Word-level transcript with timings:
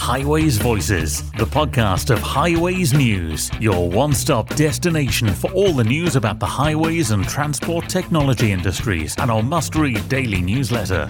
Highways 0.00 0.56
Voices, 0.56 1.30
the 1.32 1.44
podcast 1.44 2.08
of 2.08 2.20
Highways 2.20 2.94
News, 2.94 3.50
your 3.60 3.88
one 3.88 4.14
stop 4.14 4.48
destination 4.56 5.28
for 5.28 5.52
all 5.52 5.74
the 5.74 5.84
news 5.84 6.16
about 6.16 6.40
the 6.40 6.46
highways 6.46 7.10
and 7.10 7.28
transport 7.28 7.86
technology 7.86 8.50
industries, 8.50 9.14
and 9.18 9.30
our 9.30 9.42
must 9.42 9.76
read 9.76 10.08
daily 10.08 10.40
newsletter. 10.40 11.08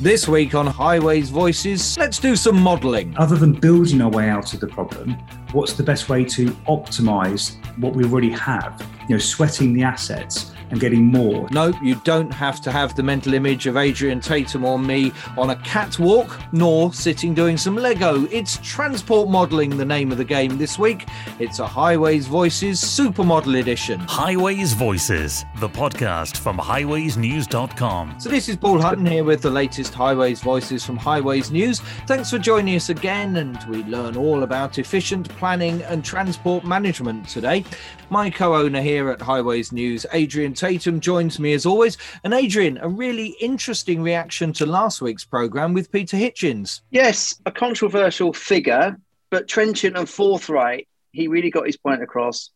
This 0.00 0.26
week 0.26 0.56
on 0.56 0.66
Highways 0.66 1.30
Voices, 1.30 1.96
let's 1.96 2.18
do 2.18 2.34
some 2.34 2.60
modelling. 2.60 3.16
Other 3.16 3.36
than 3.36 3.52
building 3.52 4.02
our 4.02 4.10
way 4.10 4.28
out 4.28 4.52
of 4.52 4.60
the 4.60 4.66
problem, 4.66 5.12
what's 5.52 5.74
the 5.74 5.84
best 5.84 6.08
way 6.08 6.24
to 6.24 6.50
optimise 6.66 7.56
what 7.78 7.94
we 7.94 8.04
already 8.04 8.30
have? 8.30 8.84
You 9.08 9.16
know, 9.16 9.18
sweating 9.18 9.72
the 9.72 9.82
assets 9.82 10.52
and 10.70 10.80
getting 10.80 11.04
more. 11.04 11.48
No, 11.50 11.72
you 11.82 11.94
don't 12.04 12.32
have 12.32 12.60
to 12.62 12.72
have 12.72 12.94
the 12.94 13.02
mental 13.02 13.34
image 13.34 13.66
of 13.66 13.76
Adrian 13.76 14.20
Tatum 14.20 14.64
or 14.64 14.78
me 14.78 15.12
on 15.36 15.50
a 15.50 15.56
catwalk, 15.56 16.38
nor 16.52 16.92
sitting 16.92 17.34
doing 17.34 17.56
some 17.56 17.76
Lego. 17.76 18.26
It's 18.30 18.58
transport 18.62 19.28
modelling, 19.28 19.76
the 19.76 19.84
name 19.84 20.10
of 20.10 20.18
the 20.18 20.24
game 20.24 20.58
this 20.58 20.78
week. 20.78 21.06
It's 21.38 21.58
a 21.58 21.66
Highways 21.66 22.26
Voices 22.26 22.80
Supermodel 22.80 23.60
Edition. 23.60 24.00
Highways 24.00 24.72
Voices, 24.72 25.44
the 25.58 25.68
podcast 25.68 26.36
from 26.38 26.58
highwaysnews.com. 26.58 28.16
So, 28.18 28.28
this 28.28 28.48
is 28.48 28.56
Paul 28.56 28.80
Hutton 28.80 29.06
here 29.06 29.24
with 29.24 29.42
the 29.42 29.50
latest 29.50 29.94
Highways 29.94 30.40
Voices 30.40 30.84
from 30.84 30.96
Highways 30.96 31.50
News. 31.50 31.80
Thanks 32.06 32.30
for 32.30 32.38
joining 32.38 32.76
us 32.76 32.88
again, 32.88 33.36
and 33.36 33.62
we 33.68 33.84
learn 33.84 34.16
all 34.16 34.42
about 34.42 34.78
efficient 34.78 35.28
planning 35.30 35.82
and 35.82 36.04
transport 36.04 36.64
management 36.64 37.28
today. 37.28 37.64
My 38.10 38.30
co 38.30 38.54
owner 38.54 38.80
here 38.80 38.93
at 39.10 39.20
Highways 39.20 39.72
News, 39.72 40.06
Adrian 40.12 40.54
Tatum, 40.54 41.00
joins 41.00 41.38
me 41.38 41.52
as 41.52 41.66
always. 41.66 41.98
And 42.22 42.32
Adrian, 42.32 42.78
a 42.78 42.88
really 42.88 43.36
interesting 43.40 44.02
reaction 44.02 44.52
to 44.54 44.66
last 44.66 45.02
week's 45.02 45.24
programme 45.24 45.74
with 45.74 45.90
Peter 45.90 46.16
Hitchens. 46.16 46.80
Yes, 46.90 47.40
a 47.46 47.52
controversial 47.52 48.32
figure, 48.32 48.96
but 49.30 49.48
trenchant 49.48 49.96
and 49.96 50.08
forthright. 50.08 50.88
He 51.12 51.28
really 51.28 51.50
got 51.50 51.66
his 51.66 51.76
point 51.76 52.02
across. 52.02 52.50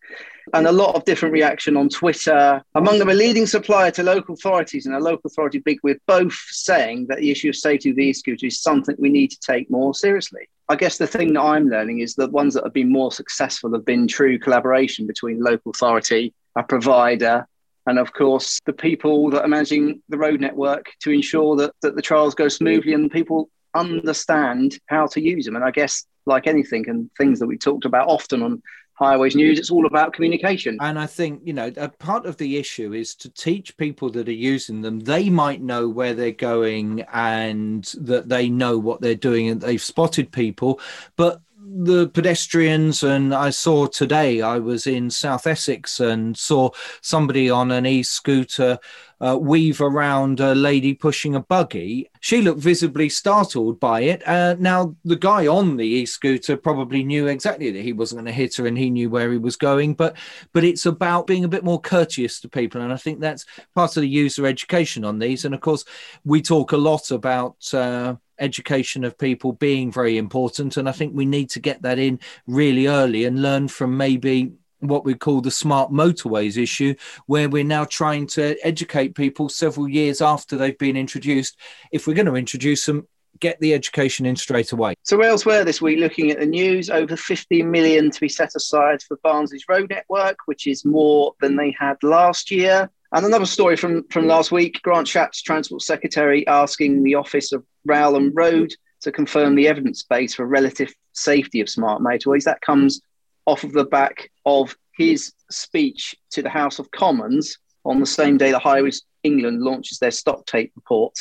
And 0.55 0.67
a 0.67 0.73
lot 0.73 0.95
of 0.95 1.05
different 1.05 1.33
reaction 1.33 1.77
on 1.77 1.89
Twitter. 1.89 2.63
Among 2.75 2.99
them, 2.99 3.09
a 3.09 3.15
leading 3.15 3.47
supplier 3.47 3.91
to 3.93 4.03
local 4.03 4.35
authorities 4.35 4.87
and 4.87 4.95
a 4.95 5.01
local 5.01 5.29
authority 5.29 5.59
big 5.59 5.79
with 5.83 5.99
both 6.07 6.37
saying 6.49 7.07
that 7.09 7.19
the 7.19 7.31
issue 7.31 7.49
of 7.49 7.57
safety 7.57 7.91
of 7.91 7.99
e-scooters 7.99 8.43
is 8.43 8.61
something 8.61 8.97
we 8.99 9.11
need 9.11 9.31
to 9.31 9.41
take 9.41 9.71
more 9.71 9.95
seriously. 9.95 10.49
I 10.69 10.77
guess 10.77 10.99
the 10.99 11.07
thing 11.07 11.33
that 11.33 11.41
I'm 11.41 11.69
learning 11.69 12.01
is 12.01 12.15
that 12.17 12.31
ones 12.31 12.55
that 12.55 12.65
have 12.65 12.75
been 12.75 12.93
more 12.93 13.11
successful 13.11 13.73
have 13.73 13.87
been 13.87 14.07
true 14.07 14.39
collaboration 14.39 15.07
between 15.07 15.41
local 15.41 15.71
authority, 15.71 16.35
a 16.57 16.62
provider, 16.62 17.47
and 17.87 17.99
of 17.99 18.12
course 18.12 18.61
the 18.67 18.73
people 18.75 19.31
that 19.31 19.43
are 19.43 19.49
managing 19.49 20.03
the 20.11 20.19
road 20.19 20.41
network 20.41 20.93
to 21.01 21.11
ensure 21.11 21.57
that, 21.57 21.73
that 21.81 21.97
the 21.97 22.03
trials 22.03 22.35
go 22.35 22.49
smoothly 22.49 22.93
and 22.93 23.11
people 23.11 23.49
understand 23.75 24.79
how 24.87 25.07
to 25.07 25.23
use 25.23 25.47
them. 25.47 25.57
And 25.57 25.65
I 25.65 25.71
guess 25.71 26.05
like 26.27 26.47
anything 26.47 26.89
and 26.89 27.11
things 27.17 27.39
that 27.39 27.47
we 27.47 27.57
talked 27.57 27.87
about 27.87 28.09
often 28.09 28.43
on 28.43 28.62
highways 28.99 29.37
news 29.37 29.59
it's 29.59 29.71
all 29.71 29.87
about 29.87 30.13
communication. 30.13 30.77
And 30.81 30.99
i 30.99 31.07
think 31.07 31.43
you 31.45 31.53
know 31.53 31.73
a 31.77 31.89
part 31.89 32.27
of 32.27 32.37
the 32.37 32.57
issue 32.57 32.93
is 32.93 33.15
to 33.17 33.31
teach 33.31 33.77
people 33.77 34.11
that 34.11 34.29
are 34.29 34.33
using 34.33 34.83
them 34.83 35.01
they 35.01 35.31
might 35.31 35.63
know 35.63 35.89
where 35.89 36.15
they're 36.15 36.33
going 36.33 37.03
and 37.13 37.85
that 38.01 38.29
they 38.29 38.49
know 38.49 38.77
what 38.77 39.01
they're 39.01 39.15
doing 39.15 39.49
and 39.49 39.61
they've 39.61 39.81
spotted 39.81 40.33
people 40.33 40.81
but 41.17 41.41
the 41.61 42.09
pedestrians 42.09 43.03
and 43.03 43.34
i 43.34 43.51
saw 43.51 43.87
today 43.87 44.41
i 44.41 44.59
was 44.59 44.87
in 44.87 45.11
south 45.11 45.47
essex 45.47 46.00
and 46.00 46.37
saw 46.37 46.70
somebody 47.00 47.50
on 47.50 47.70
an 47.70 47.84
e-scooter 47.84 48.78
uh, 49.20 49.37
weave 49.37 49.81
around 49.81 50.39
a 50.39 50.55
lady 50.55 50.95
pushing 50.95 51.34
a 51.34 51.41
buggy. 51.41 52.09
She 52.20 52.41
looked 52.41 52.61
visibly 52.61 53.09
startled 53.09 53.81
by 53.81 54.03
it. 54.03 54.27
Uh, 54.27 54.55
now 54.59 54.95
the 55.05 55.17
guy 55.17 55.47
on 55.47 55.77
the 55.77 55.87
e-scooter 55.87 56.56
probably 56.56 57.03
knew 57.03 57.27
exactly 57.27 57.70
that 57.72 57.83
he 57.83 57.93
wasn't 57.93 58.19
going 58.19 58.27
to 58.27 58.33
hit 58.33 58.56
her 58.56 58.67
and 58.67 58.78
he 58.78 58.91
knew 58.91 59.11
where 59.11 59.33
he 59.33 59.39
was 59.39 59.56
going 59.56 59.95
but 59.95 60.17
but 60.53 60.65
it's 60.65 60.87
about 60.87 61.27
being 61.27 61.45
a 61.45 61.48
bit 61.48 61.65
more 61.65 61.81
courteous 61.81 62.41
to 62.41 62.48
people 62.48 62.81
and 62.81 62.93
i 62.93 62.97
think 62.97 63.19
that's 63.19 63.44
part 63.75 63.97
of 63.97 64.03
the 64.03 64.09
user 64.09 64.47
education 64.47 65.04
on 65.04 65.19
these. 65.19 65.44
And 65.44 65.54
of 65.54 65.60
course 65.60 65.84
we 66.25 66.41
talk 66.43 66.72
a 66.72 66.77
lot 66.77 67.10
about 67.10 67.56
uh, 67.75 68.16
education 68.38 69.04
of 69.04 69.19
people 69.19 69.53
being 69.53 69.93
very 69.93 70.19
important. 70.19 70.76
And 70.76 70.88
I 70.88 70.93
think 70.93 71.15
we 71.15 71.26
need 71.26 71.50
to 71.50 71.60
get 71.60 71.82
that 71.82 71.99
in 71.99 72.21
really 72.47 72.87
early 72.87 73.25
and 73.25 73.43
learn 73.43 73.69
from 73.69 73.97
maybe 73.97 74.53
what 74.81 75.04
we 75.04 75.15
call 75.15 75.41
the 75.41 75.50
smart 75.50 75.91
motorways 75.91 76.60
issue, 76.60 76.94
where 77.27 77.48
we're 77.48 77.65
now 77.65 77.84
trying 77.84 78.27
to 78.28 78.56
educate 78.65 79.15
people 79.15 79.48
several 79.48 79.88
years 79.88 80.21
after 80.21 80.56
they've 80.56 80.78
been 80.78 80.97
introduced. 80.97 81.59
If 81.93 82.06
we're 82.06 82.15
going 82.15 82.27
to 82.27 82.37
introduce 82.37 82.87
them, 82.87 83.06
get 83.41 83.60
the 83.60 83.75
education 83.75 84.27
in 84.27 84.37
straight 84.37 84.72
away. 84.72 84.94
So 85.03 85.21
elsewhere 85.21 85.65
this 85.65 85.81
week, 85.81 85.98
looking 85.98 86.31
at 86.31 86.41
the 86.41 86.47
news, 86.47 86.91
over 86.91 87.16
50 87.16 87.62
million 87.62 88.10
to 88.10 88.21
be 88.21 88.28
set 88.28 88.54
aside 88.54 89.03
for 89.03 89.16
Barnsley's 89.22 89.65
road 89.69 89.91
network, 89.91 90.38
which 90.47 90.66
is 90.66 90.84
more 90.84 91.34
than 91.41 91.56
they 91.56 91.75
had 91.78 91.97
last 92.03 92.50
year. 92.50 92.91
And 93.13 93.25
another 93.25 93.47
story 93.47 93.77
from, 93.77 94.07
from 94.09 94.27
last 94.27 94.53
week 94.53 94.81
Grant 94.83 95.07
Shapps, 95.07 95.43
Transport 95.43 95.83
Secretary, 95.83 96.47
asking 96.47 97.03
the 97.03 97.15
Office 97.15 97.53
of 97.53 97.65
Rail 97.87 98.17
and 98.17 98.33
Road 98.35 98.75
to 99.01 99.13
confirm 99.13 99.55
the 99.55 99.69
evidence 99.69 100.03
base 100.03 100.35
for 100.35 100.47
relative 100.47 100.93
safety 101.13 101.61
of 101.61 101.71
smart 101.71 102.03
motorways. 102.03 102.45
That 102.45 102.61
comes 102.61 103.01
off 103.47 103.65
of 103.65 103.73
the 103.73 103.85
back 103.85 104.31
of 104.45 104.77
his 104.95 105.33
speech 105.51 106.15
to 106.33 106.43
the 106.43 106.51
House 106.51 106.79
of 106.79 106.91
Commons 106.91 107.57
on 107.85 108.01
the 108.01 108.07
same 108.07 108.37
day 108.37 108.51
the 108.51 108.59
Highways 108.59 109.03
England 109.23 109.63
launches 109.63 109.99
their 109.99 110.11
stock 110.11 110.45
take 110.45 110.73
report, 110.77 111.15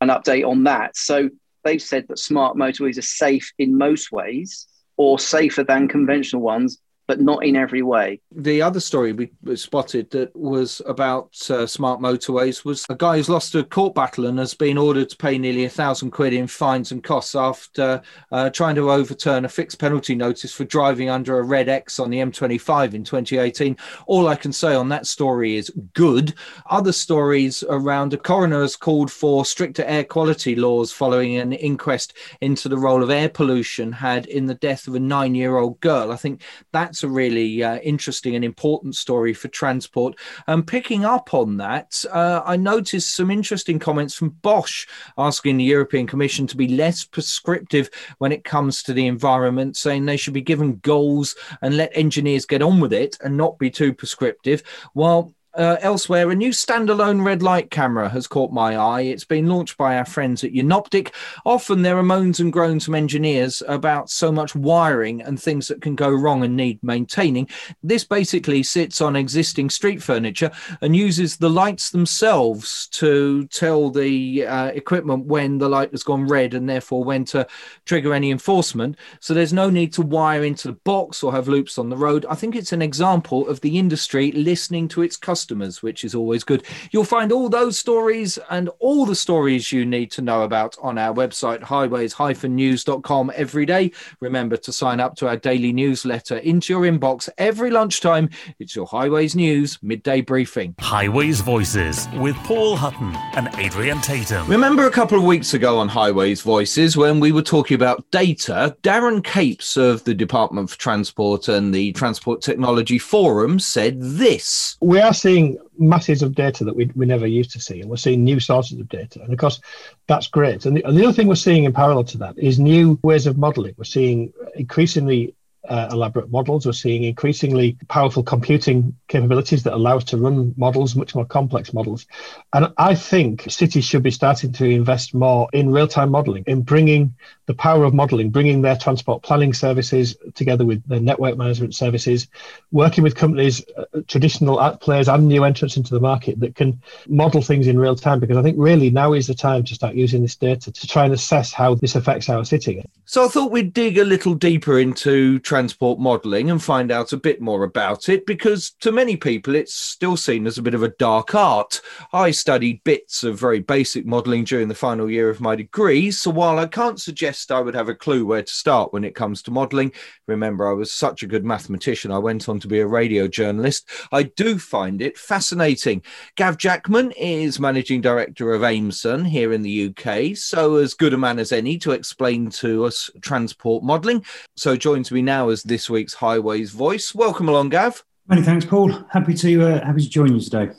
an 0.00 0.08
update 0.08 0.46
on 0.46 0.64
that. 0.64 0.96
So 0.96 1.28
they've 1.64 1.82
said 1.82 2.06
that 2.08 2.18
smart 2.18 2.56
motorways 2.56 2.98
are 2.98 3.02
safe 3.02 3.52
in 3.58 3.76
most 3.76 4.12
ways 4.12 4.68
or 4.96 5.18
safer 5.18 5.64
than 5.64 5.88
conventional 5.88 6.42
ones 6.42 6.78
but 7.06 7.20
not 7.20 7.44
in 7.44 7.56
every 7.56 7.82
way. 7.82 8.20
The 8.34 8.62
other 8.62 8.80
story 8.80 9.12
we 9.12 9.56
spotted 9.56 10.10
that 10.10 10.34
was 10.36 10.80
about 10.86 11.34
uh, 11.50 11.66
smart 11.66 12.00
motorways 12.00 12.64
was 12.64 12.84
a 12.88 12.94
guy 12.94 13.16
who's 13.16 13.28
lost 13.28 13.54
a 13.54 13.64
court 13.64 13.94
battle 13.94 14.26
and 14.26 14.38
has 14.38 14.54
been 14.54 14.78
ordered 14.78 15.10
to 15.10 15.16
pay 15.16 15.38
nearly 15.38 15.64
a 15.64 15.68
thousand 15.68 16.12
quid 16.12 16.32
in 16.32 16.46
fines 16.46 16.92
and 16.92 17.02
costs 17.02 17.34
after 17.34 18.02
uh, 18.30 18.50
trying 18.50 18.74
to 18.76 18.90
overturn 18.90 19.44
a 19.44 19.48
fixed 19.48 19.78
penalty 19.78 20.14
notice 20.14 20.52
for 20.52 20.64
driving 20.64 21.10
under 21.10 21.38
a 21.38 21.42
red 21.42 21.68
X 21.68 21.98
on 21.98 22.10
the 22.10 22.18
M25 22.18 22.94
in 22.94 23.04
2018. 23.04 23.76
All 24.06 24.28
I 24.28 24.36
can 24.36 24.52
say 24.52 24.74
on 24.74 24.88
that 24.90 25.06
story 25.06 25.56
is 25.56 25.70
good. 25.94 26.34
Other 26.70 26.92
stories 26.92 27.64
around 27.68 28.14
a 28.14 28.18
coroner 28.18 28.62
has 28.62 28.76
called 28.76 29.10
for 29.10 29.44
stricter 29.44 29.84
air 29.84 30.04
quality 30.04 30.54
laws 30.54 30.92
following 30.92 31.36
an 31.36 31.52
inquest 31.52 32.14
into 32.40 32.68
the 32.68 32.78
role 32.78 33.02
of 33.02 33.10
air 33.10 33.28
pollution 33.28 33.92
had 33.92 34.26
in 34.26 34.46
the 34.46 34.54
death 34.54 34.86
of 34.86 34.94
a 34.94 35.00
nine 35.00 35.34
year 35.34 35.56
old 35.56 35.80
girl. 35.80 36.12
I 36.12 36.16
think 36.16 36.42
that 36.72 36.91
that's 36.92 37.02
a 37.02 37.08
really 37.08 37.62
uh, 37.62 37.78
interesting 37.78 38.36
and 38.36 38.44
important 38.44 38.94
story 38.94 39.32
for 39.32 39.48
transport. 39.48 40.14
And 40.46 40.66
picking 40.66 41.06
up 41.06 41.32
on 41.32 41.56
that, 41.56 42.04
uh, 42.12 42.42
I 42.44 42.56
noticed 42.56 43.16
some 43.16 43.30
interesting 43.30 43.78
comments 43.78 44.12
from 44.14 44.28
Bosch 44.42 44.86
asking 45.16 45.56
the 45.56 45.64
European 45.64 46.06
Commission 46.06 46.46
to 46.48 46.56
be 46.56 46.68
less 46.68 47.02
prescriptive 47.02 47.88
when 48.18 48.30
it 48.30 48.44
comes 48.44 48.82
to 48.82 48.92
the 48.92 49.06
environment, 49.06 49.78
saying 49.78 50.04
they 50.04 50.18
should 50.18 50.34
be 50.34 50.42
given 50.42 50.80
goals 50.82 51.34
and 51.62 51.78
let 51.78 51.96
engineers 51.96 52.44
get 52.44 52.60
on 52.60 52.78
with 52.78 52.92
it 52.92 53.16
and 53.24 53.38
not 53.38 53.58
be 53.58 53.70
too 53.70 53.94
prescriptive. 53.94 54.62
While 54.92 55.32
uh, 55.54 55.76
elsewhere, 55.80 56.30
a 56.30 56.34
new 56.34 56.50
standalone 56.50 57.24
red 57.24 57.42
light 57.42 57.70
camera 57.70 58.08
has 58.08 58.26
caught 58.26 58.52
my 58.52 58.74
eye. 58.74 59.02
It's 59.02 59.24
been 59.24 59.48
launched 59.48 59.76
by 59.76 59.96
our 59.96 60.04
friends 60.04 60.42
at 60.44 60.52
Unoptic. 60.52 61.12
Often 61.44 61.82
there 61.82 61.98
are 61.98 62.02
moans 62.02 62.40
and 62.40 62.52
groans 62.52 62.86
from 62.86 62.94
engineers 62.94 63.62
about 63.68 64.08
so 64.08 64.32
much 64.32 64.54
wiring 64.54 65.20
and 65.20 65.40
things 65.40 65.68
that 65.68 65.82
can 65.82 65.94
go 65.94 66.08
wrong 66.10 66.42
and 66.42 66.56
need 66.56 66.82
maintaining. 66.82 67.48
This 67.82 68.02
basically 68.02 68.62
sits 68.62 69.02
on 69.02 69.14
existing 69.14 69.68
street 69.68 70.02
furniture 70.02 70.50
and 70.80 70.96
uses 70.96 71.36
the 71.36 71.50
lights 71.50 71.90
themselves 71.90 72.86
to 72.88 73.46
tell 73.48 73.90
the 73.90 74.46
uh, 74.46 74.68
equipment 74.68 75.26
when 75.26 75.58
the 75.58 75.68
light 75.68 75.90
has 75.90 76.02
gone 76.02 76.26
red 76.26 76.54
and 76.54 76.66
therefore 76.66 77.04
when 77.04 77.26
to 77.26 77.46
trigger 77.84 78.14
any 78.14 78.30
enforcement. 78.30 78.96
So 79.20 79.34
there's 79.34 79.52
no 79.52 79.68
need 79.68 79.92
to 79.94 80.02
wire 80.02 80.44
into 80.44 80.68
the 80.68 80.78
box 80.84 81.22
or 81.22 81.32
have 81.32 81.48
loops 81.48 81.76
on 81.76 81.90
the 81.90 81.96
road. 81.96 82.24
I 82.30 82.36
think 82.36 82.56
it's 82.56 82.72
an 82.72 82.80
example 82.80 83.46
of 83.48 83.60
the 83.60 83.78
industry 83.78 84.32
listening 84.32 84.88
to 84.88 85.02
its 85.02 85.18
customers 85.18 85.41
customers, 85.42 85.82
which 85.82 86.04
is 86.04 86.14
always 86.14 86.44
good. 86.44 86.62
You'll 86.92 87.02
find 87.02 87.32
all 87.32 87.48
those 87.48 87.76
stories 87.76 88.38
and 88.48 88.70
all 88.78 89.04
the 89.04 89.16
stories 89.16 89.72
you 89.72 89.84
need 89.84 90.12
to 90.12 90.22
know 90.22 90.42
about 90.42 90.76
on 90.80 90.98
our 90.98 91.12
website, 91.12 91.62
highways-news.com 91.62 93.32
every 93.34 93.66
day. 93.66 93.90
Remember 94.20 94.56
to 94.56 94.72
sign 94.72 95.00
up 95.00 95.16
to 95.16 95.26
our 95.26 95.36
daily 95.36 95.72
newsletter 95.72 96.36
into 96.36 96.72
your 96.72 96.82
inbox 96.82 97.28
every 97.38 97.72
lunchtime. 97.72 98.30
It's 98.60 98.76
your 98.76 98.86
Highways 98.86 99.34
News 99.34 99.80
midday 99.82 100.20
briefing. 100.20 100.76
Highways 100.78 101.40
Voices 101.40 102.06
with 102.14 102.36
Paul 102.44 102.76
Hutton 102.76 103.16
and 103.34 103.48
Adrian 103.58 104.00
Tatum. 104.00 104.46
Remember 104.46 104.86
a 104.86 104.92
couple 104.92 105.18
of 105.18 105.24
weeks 105.24 105.54
ago 105.54 105.76
on 105.80 105.88
Highways 105.88 106.42
Voices 106.42 106.96
when 106.96 107.18
we 107.18 107.32
were 107.32 107.42
talking 107.42 107.74
about 107.74 108.08
data, 108.12 108.76
Darren 108.82 109.24
Capes 109.24 109.76
of 109.76 110.04
the 110.04 110.14
Department 110.14 110.70
for 110.70 110.78
Transport 110.78 111.48
and 111.48 111.74
the 111.74 111.90
Transport 111.92 112.42
Technology 112.42 113.00
Forum 113.00 113.58
said 113.58 114.00
this. 114.00 114.76
We 114.80 115.00
are 115.00 115.12
seeing 115.12 115.31
seeing 115.32 115.58
masses 115.78 116.22
of 116.22 116.34
data 116.34 116.64
that 116.64 116.76
we, 116.76 116.90
we 116.94 117.06
never 117.06 117.26
used 117.26 117.50
to 117.52 117.60
see, 117.60 117.80
and 117.80 117.88
we're 117.88 117.96
seeing 117.96 118.22
new 118.22 118.38
sources 118.38 118.78
of 118.78 118.88
data. 118.88 119.20
And 119.22 119.32
of 119.32 119.38
course, 119.38 119.60
that's 120.06 120.26
great. 120.26 120.66
And 120.66 120.76
the, 120.76 120.84
and 120.84 120.96
the 120.96 121.04
other 121.04 121.12
thing 121.12 121.26
we're 121.26 121.34
seeing 121.36 121.64
in 121.64 121.72
parallel 121.72 122.04
to 122.04 122.18
that 122.18 122.38
is 122.38 122.58
new 122.58 122.98
ways 123.02 123.26
of 123.26 123.38
modeling. 123.38 123.74
We're 123.76 123.84
seeing 123.84 124.32
increasingly 124.56 125.34
uh, 125.68 125.88
elaborate 125.92 126.30
models. 126.30 126.66
We're 126.66 126.72
seeing 126.72 127.04
increasingly 127.04 127.76
powerful 127.88 128.22
computing 128.22 128.96
capabilities 129.08 129.62
that 129.62 129.74
allow 129.74 129.96
us 129.98 130.04
to 130.04 130.16
run 130.16 130.54
models, 130.56 130.96
much 130.96 131.14
more 131.14 131.24
complex 131.24 131.72
models. 131.72 132.06
And 132.52 132.72
I 132.78 132.94
think 132.94 133.50
cities 133.50 133.84
should 133.84 134.02
be 134.02 134.10
starting 134.10 134.52
to 134.52 134.64
invest 134.64 135.14
more 135.14 135.48
in 135.52 135.70
real 135.70 135.86
time 135.86 136.10
modeling, 136.10 136.44
in 136.46 136.62
bringing 136.62 137.14
the 137.46 137.54
power 137.54 137.84
of 137.84 137.94
modeling, 137.94 138.30
bringing 138.30 138.62
their 138.62 138.76
transport 138.76 139.22
planning 139.22 139.52
services 139.52 140.16
together 140.34 140.64
with 140.64 140.86
their 140.88 141.00
network 141.00 141.36
management 141.36 141.74
services, 141.74 142.28
working 142.70 143.04
with 143.04 143.14
companies, 143.14 143.64
uh, 143.76 143.84
traditional 144.08 144.58
players 144.80 145.08
and 145.08 145.28
new 145.28 145.44
entrants 145.44 145.76
into 145.76 145.94
the 145.94 146.00
market 146.00 146.40
that 146.40 146.54
can 146.54 146.80
model 147.08 147.42
things 147.42 147.66
in 147.66 147.78
real 147.78 147.96
time. 147.96 148.20
Because 148.20 148.36
I 148.36 148.42
think 148.42 148.56
really 148.58 148.90
now 148.90 149.12
is 149.12 149.26
the 149.26 149.34
time 149.34 149.64
to 149.64 149.74
start 149.74 149.94
using 149.94 150.22
this 150.22 150.36
data 150.36 150.72
to 150.72 150.86
try 150.86 151.04
and 151.04 151.14
assess 151.14 151.52
how 151.52 151.74
this 151.74 151.94
affects 151.94 152.28
our 152.28 152.44
city. 152.44 152.84
So 153.04 153.24
I 153.24 153.28
thought 153.28 153.50
we'd 153.50 153.74
dig 153.74 153.98
a 153.98 154.04
little 154.04 154.34
deeper 154.34 154.78
into 154.78 155.38
transport 155.52 155.98
modelling 155.98 156.50
and 156.50 156.62
find 156.62 156.90
out 156.90 157.12
a 157.12 157.16
bit 157.18 157.38
more 157.38 157.62
about 157.62 158.08
it 158.08 158.24
because 158.24 158.70
to 158.80 158.90
many 158.90 159.18
people 159.18 159.54
it's 159.54 159.74
still 159.74 160.16
seen 160.16 160.46
as 160.46 160.56
a 160.56 160.62
bit 160.62 160.72
of 160.72 160.82
a 160.82 160.88
dark 160.88 161.34
art. 161.34 161.82
I 162.14 162.30
studied 162.30 162.82
bits 162.84 163.22
of 163.22 163.38
very 163.38 163.60
basic 163.60 164.06
modelling 164.06 164.44
during 164.44 164.68
the 164.68 164.74
final 164.74 165.10
year 165.10 165.28
of 165.28 165.42
my 165.42 165.54
degree, 165.54 166.10
so 166.10 166.30
while 166.30 166.58
I 166.58 166.64
can't 166.64 166.98
suggest 166.98 167.52
I 167.52 167.60
would 167.60 167.74
have 167.74 167.90
a 167.90 167.94
clue 167.94 168.24
where 168.24 168.42
to 168.42 168.50
start 168.50 168.94
when 168.94 169.04
it 169.04 169.14
comes 169.14 169.42
to 169.42 169.50
modelling, 169.50 169.92
remember 170.26 170.66
I 170.66 170.72
was 170.72 170.90
such 170.90 171.22
a 171.22 171.26
good 171.26 171.44
mathematician 171.44 172.10
I 172.10 172.18
went 172.18 172.48
on 172.48 172.58
to 172.60 172.66
be 172.66 172.80
a 172.80 172.86
radio 172.86 173.28
journalist, 173.28 173.90
I 174.10 174.22
do 174.22 174.58
find 174.58 175.02
it 175.02 175.18
fascinating. 175.18 176.00
Gav 176.36 176.56
Jackman 176.56 177.10
is 177.10 177.60
managing 177.60 178.00
director 178.00 178.54
of 178.54 178.62
Aimsun 178.62 179.26
here 179.26 179.52
in 179.52 179.60
the 179.60 179.90
UK, 179.90 180.34
so 180.34 180.76
as 180.76 180.94
good 180.94 181.12
a 181.12 181.18
man 181.18 181.38
as 181.38 181.52
any 181.52 181.76
to 181.76 181.92
explain 181.92 182.48
to 182.48 182.86
us 182.86 183.10
transport 183.20 183.84
modelling. 183.84 184.24
So 184.56 184.78
joins 184.78 185.12
me 185.12 185.20
now 185.20 185.41
now 185.42 185.48
as 185.48 185.64
this 185.64 185.90
week's 185.90 186.14
Highways 186.14 186.70
Voice. 186.70 187.12
Welcome 187.16 187.48
along, 187.48 187.70
Gav. 187.70 188.04
Many 188.28 188.42
thanks, 188.42 188.64
Paul. 188.64 188.92
Happy 189.10 189.34
to 189.34 189.62
uh, 189.66 189.84
happy 189.84 190.02
to 190.02 190.08
join 190.08 190.34
you 190.34 190.40
today. 190.40 190.70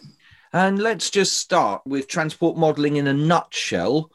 And 0.54 0.80
let's 0.80 1.10
just 1.10 1.36
start 1.36 1.82
with 1.86 2.08
transport 2.08 2.56
modelling 2.56 2.96
in 2.96 3.08
a 3.08 3.14
nutshell. 3.14 4.10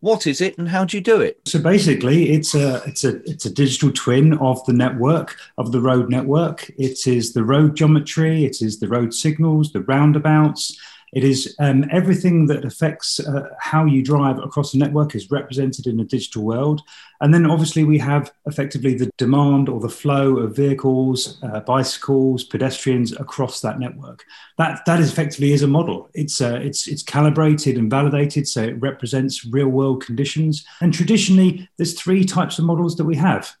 What 0.00 0.26
is 0.26 0.40
it, 0.40 0.58
and 0.58 0.68
how 0.68 0.84
do 0.84 0.96
you 0.96 1.00
do 1.00 1.20
it? 1.20 1.40
So 1.46 1.60
basically, 1.60 2.32
it's 2.32 2.52
a 2.56 2.82
it's 2.84 3.04
a 3.04 3.22
it's 3.30 3.46
a 3.46 3.54
digital 3.54 3.92
twin 3.92 4.32
of 4.38 4.64
the 4.64 4.72
network 4.72 5.36
of 5.56 5.70
the 5.70 5.80
road 5.80 6.10
network. 6.10 6.68
It 6.76 7.06
is 7.06 7.32
the 7.32 7.44
road 7.44 7.76
geometry. 7.76 8.44
It 8.44 8.60
is 8.60 8.80
the 8.80 8.88
road 8.88 9.14
signals, 9.14 9.70
the 9.70 9.82
roundabouts. 9.82 10.76
It 11.12 11.24
is 11.24 11.54
um, 11.58 11.84
everything 11.90 12.46
that 12.46 12.64
affects 12.64 13.20
uh, 13.20 13.48
how 13.60 13.84
you 13.84 14.02
drive 14.02 14.38
across 14.38 14.72
the 14.72 14.78
network 14.78 15.14
is 15.14 15.30
represented 15.30 15.86
in 15.86 16.00
a 16.00 16.04
digital 16.04 16.42
world. 16.42 16.80
And 17.20 17.34
then 17.34 17.44
obviously 17.46 17.84
we 17.84 17.98
have 17.98 18.32
effectively 18.46 18.94
the 18.94 19.10
demand 19.18 19.68
or 19.68 19.78
the 19.78 19.90
flow 19.90 20.38
of 20.38 20.56
vehicles, 20.56 21.38
uh, 21.42 21.60
bicycles, 21.60 22.44
pedestrians 22.44 23.12
across 23.12 23.60
that 23.60 23.78
network. 23.78 24.24
That 24.56 24.84
that 24.86 25.00
effectively 25.00 25.52
is 25.52 25.62
a 25.62 25.68
model. 25.68 26.08
It's 26.14 26.40
uh, 26.40 26.60
it's 26.62 26.88
it's 26.88 27.02
calibrated 27.02 27.76
and 27.76 27.90
validated, 27.90 28.48
so 28.48 28.62
it 28.62 28.80
represents 28.80 29.44
real 29.44 29.68
world 29.68 30.04
conditions. 30.04 30.64
And 30.80 30.94
traditionally, 30.94 31.68
there's 31.76 31.94
three 31.94 32.24
types 32.24 32.58
of 32.58 32.64
models 32.64 32.96
that 32.96 33.04
we 33.04 33.16
have 33.16 33.54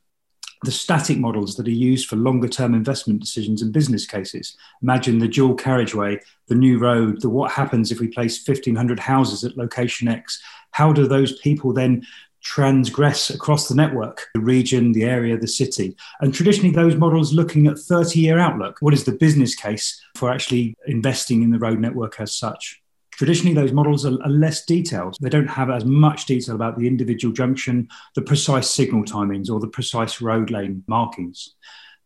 the 0.64 0.72
static 0.72 1.18
models 1.18 1.56
that 1.56 1.66
are 1.66 1.70
used 1.70 2.08
for 2.08 2.16
longer 2.16 2.48
term 2.48 2.74
investment 2.74 3.20
decisions 3.20 3.62
and 3.62 3.72
business 3.72 4.06
cases. 4.06 4.56
Imagine 4.82 5.18
the 5.18 5.28
dual 5.28 5.54
carriageway, 5.54 6.20
the 6.48 6.54
new 6.54 6.78
road, 6.78 7.20
the 7.20 7.28
what 7.28 7.52
happens 7.52 7.90
if 7.90 8.00
we 8.00 8.08
place 8.08 8.46
1,500 8.46 8.98
houses 8.98 9.44
at 9.44 9.56
location 9.56 10.08
X. 10.08 10.40
How 10.70 10.92
do 10.92 11.06
those 11.06 11.38
people 11.40 11.72
then 11.72 12.04
transgress 12.42 13.30
across 13.30 13.68
the 13.68 13.74
network, 13.74 14.26
the 14.34 14.40
region, 14.40 14.92
the 14.92 15.04
area, 15.04 15.36
the 15.36 15.48
city? 15.48 15.96
And 16.20 16.34
traditionally, 16.34 16.74
those 16.74 16.96
models 16.96 17.32
looking 17.32 17.66
at 17.66 17.78
30 17.78 18.20
year 18.20 18.38
outlook. 18.38 18.78
What 18.80 18.94
is 18.94 19.04
the 19.04 19.12
business 19.12 19.54
case 19.54 20.00
for 20.16 20.30
actually 20.30 20.76
investing 20.86 21.42
in 21.42 21.50
the 21.50 21.58
road 21.58 21.80
network 21.80 22.20
as 22.20 22.36
such? 22.36 22.81
Traditionally, 23.22 23.54
those 23.54 23.70
models 23.70 24.04
are, 24.04 24.20
are, 24.24 24.28
less 24.28 24.64
detailed. 24.64 25.16
They 25.20 25.28
don't 25.28 25.46
have 25.46 25.70
as 25.70 25.84
much 25.84 26.26
detail 26.26 26.56
about 26.56 26.76
the 26.76 26.88
individual 26.88 27.32
junction, 27.32 27.88
the 28.16 28.22
precise 28.22 28.68
signal 28.68 29.04
timings, 29.04 29.48
or 29.48 29.60
the 29.60 29.68
precise 29.68 30.20
road 30.20 30.50
lane 30.50 30.82
markings. 30.88 31.54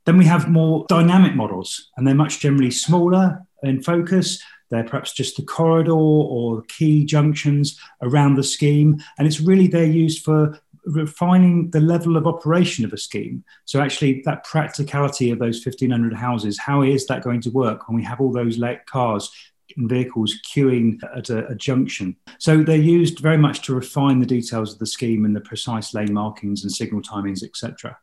Then 0.05 0.19
we 0.19 0.27
have 0.27 0.51
more 0.51 0.85
dynamic 0.91 1.35
models, 1.35 1.91
and 1.97 2.07
they're 2.07 2.15
much 2.15 2.41
generally 2.41 2.71
smaller 2.71 3.41
in 3.63 3.83
focus. 3.83 4.43
They're 4.69 4.85
perhaps 4.85 5.15
just 5.15 5.39
the 5.39 5.43
corridor 5.43 5.93
or 5.93 6.61
key 6.69 7.07
junctions 7.07 7.81
around 8.03 8.35
the 8.35 8.45
scheme. 8.45 9.03
And 9.17 9.27
it's 9.27 9.41
really 9.41 9.69
they're 9.69 9.87
used 9.87 10.23
for 10.23 10.61
refining 10.85 11.71
the 11.71 11.81
level 11.81 12.19
of 12.19 12.27
operation 12.27 12.85
of 12.85 12.93
a 12.93 12.99
scheme. 12.99 13.43
So 13.65 13.81
actually, 13.81 14.21
that 14.27 14.45
practicality 14.45 15.31
of 15.31 15.39
those 15.39 15.65
1,500 15.65 16.13
houses, 16.13 16.59
how 16.59 16.83
is 16.83 17.07
that 17.07 17.25
going 17.25 17.41
to 17.41 17.51
work 17.51 17.89
when 17.89 17.97
we 17.97 18.05
have 18.05 18.21
all 18.21 18.33
those 18.33 18.59
late 18.59 18.85
cars 18.85 19.31
vehicles 19.77 20.35
queuing 20.47 20.99
at 21.17 21.31
a, 21.31 21.47
a, 21.49 21.55
junction. 21.55 22.17
So 22.39 22.63
they're 22.63 22.77
used 22.77 23.19
very 23.21 23.37
much 23.37 23.63
to 23.67 23.75
refine 23.75 24.21
the 24.21 24.27
details 24.27 24.73
of 24.73 24.79
the 24.79 24.87
scheme 24.87 25.25
and 25.25 25.37
the 25.37 25.41
precise 25.41 25.95
lane 25.95 26.13
markings 26.13 26.63
and 26.63 26.73
signal 26.73 27.03
timings, 27.03 27.43
etc. 27.43 27.97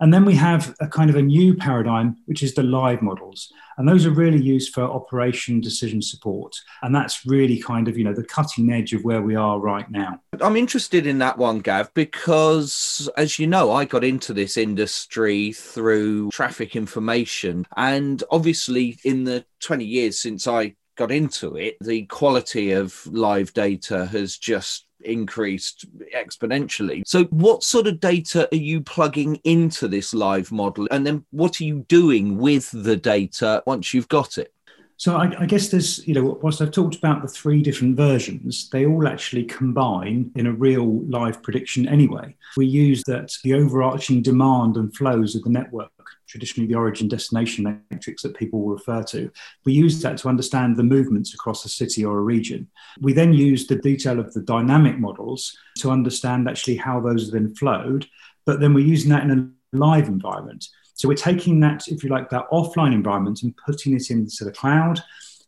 And 0.00 0.14
then 0.14 0.24
we 0.24 0.34
have 0.34 0.74
a 0.80 0.88
kind 0.88 1.10
of 1.10 1.16
a 1.16 1.22
new 1.22 1.54
paradigm, 1.54 2.16
which 2.24 2.42
is 2.42 2.54
the 2.54 2.62
live 2.62 3.02
models. 3.02 3.52
And 3.76 3.86
those 3.86 4.06
are 4.06 4.10
really 4.10 4.40
used 4.40 4.72
for 4.72 4.82
operation 4.82 5.60
decision 5.60 6.00
support. 6.00 6.56
And 6.82 6.94
that's 6.94 7.26
really 7.26 7.58
kind 7.58 7.86
of, 7.86 7.98
you 7.98 8.04
know, 8.04 8.14
the 8.14 8.24
cutting 8.24 8.72
edge 8.72 8.94
of 8.94 9.04
where 9.04 9.20
we 9.20 9.36
are 9.36 9.60
right 9.60 9.90
now. 9.90 10.20
I'm 10.40 10.56
interested 10.56 11.06
in 11.06 11.18
that 11.18 11.36
one, 11.36 11.60
Gav, 11.60 11.92
because 11.92 13.10
as 13.18 13.38
you 13.38 13.46
know, 13.46 13.72
I 13.72 13.84
got 13.84 14.02
into 14.02 14.32
this 14.32 14.56
industry 14.56 15.52
through 15.52 16.30
traffic 16.30 16.74
information. 16.74 17.66
And 17.76 18.22
obviously, 18.30 18.98
in 19.04 19.24
the 19.24 19.44
20 19.60 19.84
years 19.84 20.18
since 20.18 20.46
I 20.46 20.76
got 21.00 21.10
into 21.10 21.56
it, 21.56 21.78
the 21.80 22.02
quality 22.06 22.72
of 22.72 23.06
live 23.06 23.54
data 23.54 24.04
has 24.04 24.36
just 24.36 24.84
increased 25.00 25.86
exponentially. 26.14 27.02
So, 27.06 27.24
what 27.24 27.62
sort 27.64 27.86
of 27.86 28.00
data 28.00 28.46
are 28.52 28.64
you 28.70 28.82
plugging 28.82 29.36
into 29.44 29.88
this 29.88 30.12
live 30.12 30.52
model? 30.52 30.86
And 30.90 31.06
then, 31.06 31.24
what 31.30 31.58
are 31.58 31.64
you 31.64 31.86
doing 31.88 32.36
with 32.36 32.70
the 32.70 32.96
data 32.96 33.62
once 33.66 33.94
you've 33.94 34.08
got 34.08 34.36
it? 34.36 34.52
So 35.00 35.16
I, 35.16 35.32
I, 35.40 35.46
guess 35.46 35.68
there's, 35.68 36.06
you 36.06 36.12
know, 36.12 36.38
whilst 36.42 36.60
I've 36.60 36.72
talked 36.72 36.94
about 36.94 37.22
the 37.22 37.28
three 37.28 37.62
different 37.62 37.96
versions, 37.96 38.68
they 38.68 38.84
all 38.84 39.08
actually 39.08 39.44
combine 39.44 40.30
in 40.36 40.46
a 40.46 40.52
real 40.52 41.00
live 41.04 41.42
prediction 41.42 41.88
anyway. 41.88 42.36
We 42.58 42.66
use 42.66 43.02
that 43.04 43.32
the 43.42 43.54
overarching 43.54 44.20
demand 44.20 44.76
and 44.76 44.94
flows 44.94 45.34
of 45.34 45.42
the 45.42 45.48
network 45.48 45.90
traditionally 46.28 46.68
the 46.68 46.78
origin 46.78 47.08
destination 47.08 47.82
matrix 47.90 48.22
that 48.22 48.36
people 48.36 48.60
will 48.60 48.74
refer 48.74 49.02
to. 49.02 49.32
We 49.64 49.72
use 49.72 50.02
that 50.02 50.18
to 50.18 50.28
understand 50.28 50.76
the 50.76 50.82
movements 50.82 51.32
across 51.32 51.64
a 51.64 51.70
city 51.70 52.04
or 52.04 52.18
a 52.18 52.22
region. 52.22 52.68
We 53.00 53.14
then 53.14 53.32
use 53.32 53.66
the 53.66 53.76
detail 53.76 54.20
of 54.20 54.32
the 54.34 54.42
dynamic 54.42 54.98
models 54.98 55.56
to 55.78 55.90
understand 55.90 56.46
actually 56.46 56.76
how 56.76 57.00
those 57.00 57.24
have 57.24 57.32
then 57.32 57.54
flowed, 57.54 58.06
but 58.44 58.60
then 58.60 58.74
we're 58.74 58.86
using 58.86 59.10
that 59.10 59.24
in 59.24 59.54
a 59.72 59.76
live 59.76 60.08
environment. 60.08 60.68
So 61.00 61.08
we're 61.08 61.14
taking 61.14 61.60
that, 61.60 61.88
if 61.88 62.04
you 62.04 62.10
like, 62.10 62.28
that 62.28 62.44
offline 62.52 62.92
environment 62.92 63.42
and 63.42 63.56
putting 63.56 63.94
it 63.94 64.10
into 64.10 64.44
the 64.44 64.52
cloud. 64.52 65.00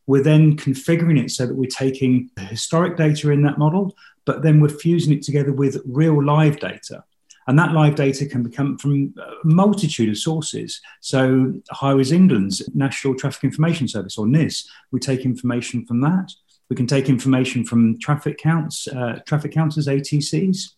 We're 0.06 0.22
then 0.22 0.56
configuring 0.56 1.22
it 1.22 1.30
so 1.30 1.44
that 1.44 1.54
we're 1.54 1.68
taking 1.68 2.30
historic 2.38 2.96
data 2.96 3.30
in 3.30 3.42
that 3.42 3.58
model, 3.58 3.94
but 4.24 4.40
then 4.40 4.60
we're 4.60 4.70
fusing 4.70 5.12
it 5.12 5.20
together 5.20 5.52
with 5.52 5.82
real 5.84 6.24
live 6.24 6.58
data. 6.58 7.04
And 7.48 7.58
that 7.58 7.72
live 7.72 7.96
data 7.96 8.24
can 8.24 8.50
come 8.50 8.78
from 8.78 9.14
a 9.18 9.46
multitude 9.46 10.08
of 10.08 10.16
sources. 10.16 10.80
So, 11.02 11.52
Highways 11.70 12.12
England's 12.12 12.66
National 12.74 13.14
Traffic 13.14 13.44
Information 13.44 13.86
Service, 13.88 14.16
or 14.16 14.26
NIS, 14.26 14.66
we 14.90 15.00
take 15.00 15.26
information 15.26 15.84
from 15.84 16.00
that. 16.00 16.32
We 16.70 16.76
can 16.76 16.86
take 16.86 17.10
information 17.10 17.62
from 17.62 17.98
traffic 17.98 18.38
counts, 18.38 18.88
uh, 18.88 19.18
traffic 19.26 19.52
counters, 19.52 19.86
ATCs. 19.86 20.76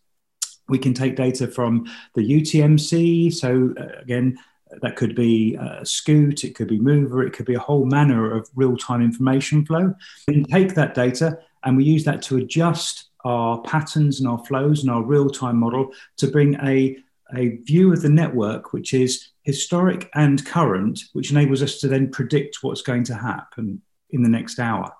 We 0.68 0.78
can 0.80 0.94
take 0.94 1.14
data 1.14 1.46
from 1.46 1.86
the 2.16 2.22
UTMC. 2.22 3.32
So, 3.32 3.72
uh, 3.78 4.00
again, 4.00 4.36
that 4.82 4.96
could 4.96 5.14
be 5.14 5.56
uh, 5.56 5.80
a 5.80 5.86
Scoot, 5.86 6.44
it 6.44 6.54
could 6.54 6.68
be 6.68 6.78
MOVA, 6.78 7.20
it 7.20 7.32
could 7.32 7.46
be 7.46 7.54
a 7.54 7.60
whole 7.60 7.84
manner 7.84 8.36
of 8.36 8.48
real 8.54 8.76
time 8.76 9.02
information 9.02 9.64
flow. 9.64 9.94
We 10.28 10.44
take 10.44 10.74
that 10.74 10.94
data 10.94 11.38
and 11.64 11.76
we 11.76 11.84
use 11.84 12.04
that 12.04 12.22
to 12.22 12.36
adjust 12.36 13.10
our 13.24 13.60
patterns 13.62 14.20
and 14.20 14.28
our 14.28 14.44
flows 14.44 14.82
and 14.82 14.90
our 14.90 15.02
real 15.02 15.30
time 15.30 15.56
model 15.56 15.90
to 16.18 16.26
bring 16.26 16.54
a, 16.62 16.96
a 17.36 17.56
view 17.62 17.92
of 17.92 18.02
the 18.02 18.08
network 18.08 18.72
which 18.72 18.92
is 18.92 19.30
historic 19.42 20.10
and 20.14 20.44
current, 20.44 21.00
which 21.12 21.30
enables 21.30 21.62
us 21.62 21.80
to 21.80 21.88
then 21.88 22.10
predict 22.10 22.58
what's 22.62 22.82
going 22.82 23.04
to 23.04 23.14
happen 23.14 23.80
in 24.10 24.22
the 24.22 24.28
next 24.28 24.58
hour. 24.58 24.92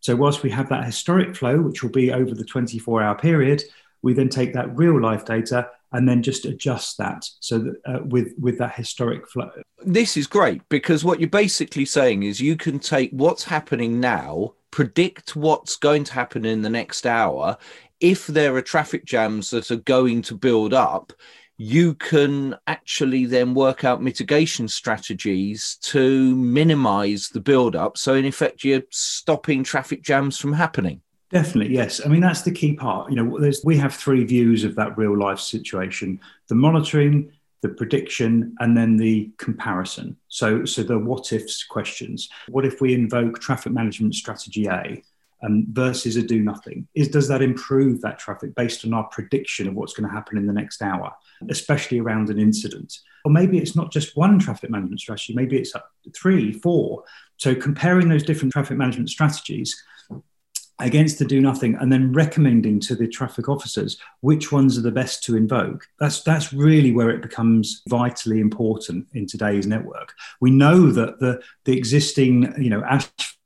So, 0.00 0.14
whilst 0.14 0.42
we 0.42 0.50
have 0.50 0.68
that 0.68 0.84
historic 0.84 1.34
flow, 1.34 1.60
which 1.60 1.82
will 1.82 1.90
be 1.90 2.12
over 2.12 2.34
the 2.34 2.44
24 2.44 3.02
hour 3.02 3.14
period, 3.14 3.62
we 4.02 4.12
then 4.12 4.28
take 4.28 4.52
that 4.52 4.76
real 4.76 5.00
life 5.00 5.24
data 5.24 5.70
and 5.94 6.08
then 6.08 6.22
just 6.22 6.44
adjust 6.44 6.98
that 6.98 7.24
so 7.40 7.58
that 7.58 7.74
uh, 7.86 8.00
with 8.04 8.32
with 8.38 8.58
that 8.58 8.74
historic 8.74 9.26
flow. 9.28 9.50
This 9.86 10.16
is 10.16 10.26
great 10.26 10.68
because 10.68 11.04
what 11.04 11.20
you're 11.20 11.30
basically 11.30 11.84
saying 11.84 12.24
is 12.24 12.40
you 12.40 12.56
can 12.56 12.78
take 12.78 13.10
what's 13.12 13.44
happening 13.44 14.00
now, 14.00 14.54
predict 14.70 15.36
what's 15.36 15.76
going 15.76 16.04
to 16.04 16.12
happen 16.12 16.44
in 16.44 16.62
the 16.62 16.70
next 16.70 17.06
hour. 17.06 17.56
If 18.00 18.26
there 18.26 18.54
are 18.56 18.62
traffic 18.62 19.04
jams 19.04 19.50
that 19.50 19.70
are 19.70 19.76
going 19.76 20.22
to 20.22 20.34
build 20.34 20.74
up, 20.74 21.12
you 21.56 21.94
can 21.94 22.56
actually 22.66 23.26
then 23.26 23.54
work 23.54 23.84
out 23.84 24.02
mitigation 24.02 24.66
strategies 24.66 25.76
to 25.82 26.34
minimize 26.34 27.28
the 27.28 27.40
build-up. 27.40 27.96
So, 27.96 28.14
in 28.14 28.24
effect, 28.24 28.64
you're 28.64 28.82
stopping 28.90 29.62
traffic 29.62 30.02
jams 30.02 30.36
from 30.38 30.52
happening. 30.54 31.02
Definitely, 31.34 31.74
yes. 31.74 32.00
I 32.04 32.08
mean, 32.08 32.20
that's 32.20 32.42
the 32.42 32.52
key 32.52 32.74
part. 32.74 33.10
You 33.10 33.16
know, 33.16 33.52
we 33.64 33.76
have 33.76 33.92
three 33.92 34.22
views 34.22 34.62
of 34.62 34.76
that 34.76 34.96
real 34.96 35.18
life 35.18 35.40
situation 35.40 36.20
the 36.48 36.54
monitoring, 36.54 37.32
the 37.60 37.70
prediction, 37.70 38.54
and 38.60 38.76
then 38.76 38.96
the 38.96 39.32
comparison. 39.36 40.16
So, 40.28 40.64
so 40.64 40.84
the 40.84 40.96
what 40.96 41.32
ifs 41.32 41.64
questions. 41.64 42.28
What 42.48 42.64
if 42.64 42.80
we 42.80 42.94
invoke 42.94 43.40
traffic 43.40 43.72
management 43.72 44.14
strategy 44.14 44.68
A? 44.68 45.02
um, 45.44 45.66
versus 45.70 46.16
a 46.16 46.22
do 46.22 46.40
nothing? 46.40 46.86
Is 46.94 47.08
does 47.08 47.28
that 47.28 47.42
improve 47.42 48.00
that 48.00 48.18
traffic 48.18 48.54
based 48.54 48.84
on 48.84 48.94
our 48.94 49.04
prediction 49.04 49.68
of 49.68 49.74
what's 49.74 49.92
going 49.92 50.08
to 50.08 50.14
happen 50.14 50.38
in 50.38 50.46
the 50.46 50.52
next 50.52 50.82
hour, 50.82 51.12
especially 51.50 52.00
around 52.00 52.30
an 52.30 52.38
incident? 52.38 52.98
Or 53.24 53.30
maybe 53.30 53.58
it's 53.58 53.76
not 53.76 53.92
just 53.92 54.16
one 54.16 54.38
traffic 54.38 54.70
management 54.70 55.00
strategy, 55.00 55.34
maybe 55.34 55.58
it's 55.58 55.72
three, 56.14 56.52
four. 56.52 57.04
So 57.36 57.54
comparing 57.54 58.08
those 58.08 58.22
different 58.22 58.52
traffic 58.52 58.76
management 58.76 59.10
strategies 59.10 59.82
against 60.80 61.18
the 61.18 61.24
do 61.24 61.40
nothing 61.40 61.76
and 61.76 61.92
then 61.92 62.12
recommending 62.12 62.80
to 62.80 62.96
the 62.96 63.06
traffic 63.06 63.48
officers 63.48 63.96
which 64.20 64.50
ones 64.50 64.76
are 64.76 64.82
the 64.82 64.90
best 64.90 65.22
to 65.22 65.36
invoke 65.36 65.86
that's 66.00 66.22
that's 66.22 66.52
really 66.52 66.90
where 66.90 67.10
it 67.10 67.22
becomes 67.22 67.82
vitally 67.88 68.40
important 68.40 69.06
in 69.14 69.26
today's 69.26 69.66
network 69.66 70.14
we 70.40 70.50
know 70.50 70.90
that 70.90 71.20
the 71.20 71.40
the 71.64 71.76
existing 71.76 72.52
you 72.58 72.70
know 72.70 72.82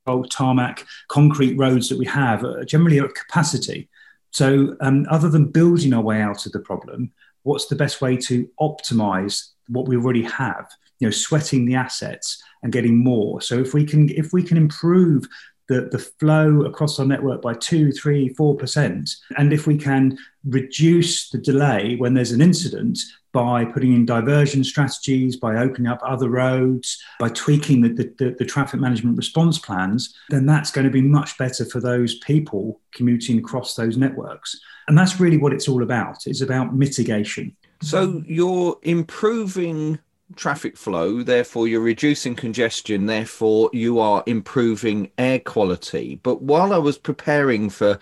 asphalt, 0.09 0.31
tarmac, 0.31 0.87
concrete 1.09 1.57
roads 1.57 1.89
that 1.89 1.99
we 1.99 2.07
have 2.07 2.45
are 2.45 2.65
generally 2.65 2.99
at 2.99 3.15
capacity. 3.15 3.89
So, 4.31 4.77
um, 4.81 5.07
other 5.11 5.29
than 5.29 5.51
building 5.51 5.93
our 5.93 6.03
way 6.03 6.21
out 6.21 6.47
of 6.47 6.53
the 6.53 6.61
problem, 6.61 7.13
what's 7.43 7.67
the 7.67 7.77
best 7.77 8.01
way 8.01 8.17
to 8.17 8.49
optimize 8.61 9.49
what 9.69 9.89
we 9.89 9.97
already 9.97 10.23
have? 10.23 10.71
You 10.99 11.09
know, 11.09 11.13
sweating 11.13 11.67
the 11.67 11.75
assets 11.75 12.43
and 12.63 12.73
getting 12.73 12.97
more. 12.97 13.41
So, 13.41 13.59
if 13.59 13.75
we 13.75 13.85
can, 13.85 14.09
if 14.11 14.33
we 14.33 14.43
can 14.43 14.57
improve 14.57 15.27
the, 15.69 15.89
the 15.93 15.99
flow 15.99 16.63
across 16.65 16.99
our 16.99 17.07
network 17.07 17.43
by 17.43 17.55
two, 17.55 17.93
three, 17.93 18.31
four 18.31 18.57
percent, 18.57 19.11
and 19.37 19.53
if 19.53 19.67
we 19.67 19.77
can 19.77 20.19
reduce 20.45 21.31
the 21.31 21.39
delay 21.39 21.97
when 21.97 22.15
there's 22.15 22.33
an 22.33 22.41
incident 22.41 22.99
by 23.33 23.65
putting 23.65 23.93
in 23.93 24.07
diversion 24.07 24.65
strategies, 24.65 25.37
by 25.37 25.57
opening 25.57 25.87
up 25.87 26.01
other 26.03 26.31
roads, 26.31 27.03
by 27.21 27.29
tweaking 27.29 27.83
the, 27.83 27.91
the, 28.19 28.35
the, 28.39 28.45
traffic 28.45 28.81
management 28.81 29.17
response 29.17 29.59
plans, 29.59 30.15
then 30.31 30.47
that's 30.47 30.71
going 30.71 30.87
to 30.87 30.91
be 30.91 31.03
much 31.03 31.37
better 31.37 31.65
for 31.65 31.79
those 31.79 32.19
people 32.21 32.81
commuting 32.93 33.39
across 33.39 33.75
those 33.75 33.97
networks. 33.97 34.59
And 34.89 34.97
that's 34.97 35.21
really 35.21 35.37
what 35.37 35.53
it's 35.53 35.69
all 35.69 35.83
about. 35.83 36.27
It's 36.27 36.41
about 36.41 36.75
mitigation. 36.75 37.55
So 37.83 38.23
you're 38.27 38.79
improving 38.83 39.99
traffic 40.37 40.77
flow, 40.77 41.23
therefore 41.23 41.67
you're 41.67 41.81
reducing 41.81 42.35
congestion, 42.35 43.07
therefore 43.07 43.71
you 43.73 43.99
are 43.99 44.23
improving 44.27 45.11
air 45.19 45.39
quality. 45.39 46.21
But 46.23 46.43
while 46.43 46.73
I 46.73 46.79
was 46.79 46.99
preparing 46.99 47.71
for 47.71 47.99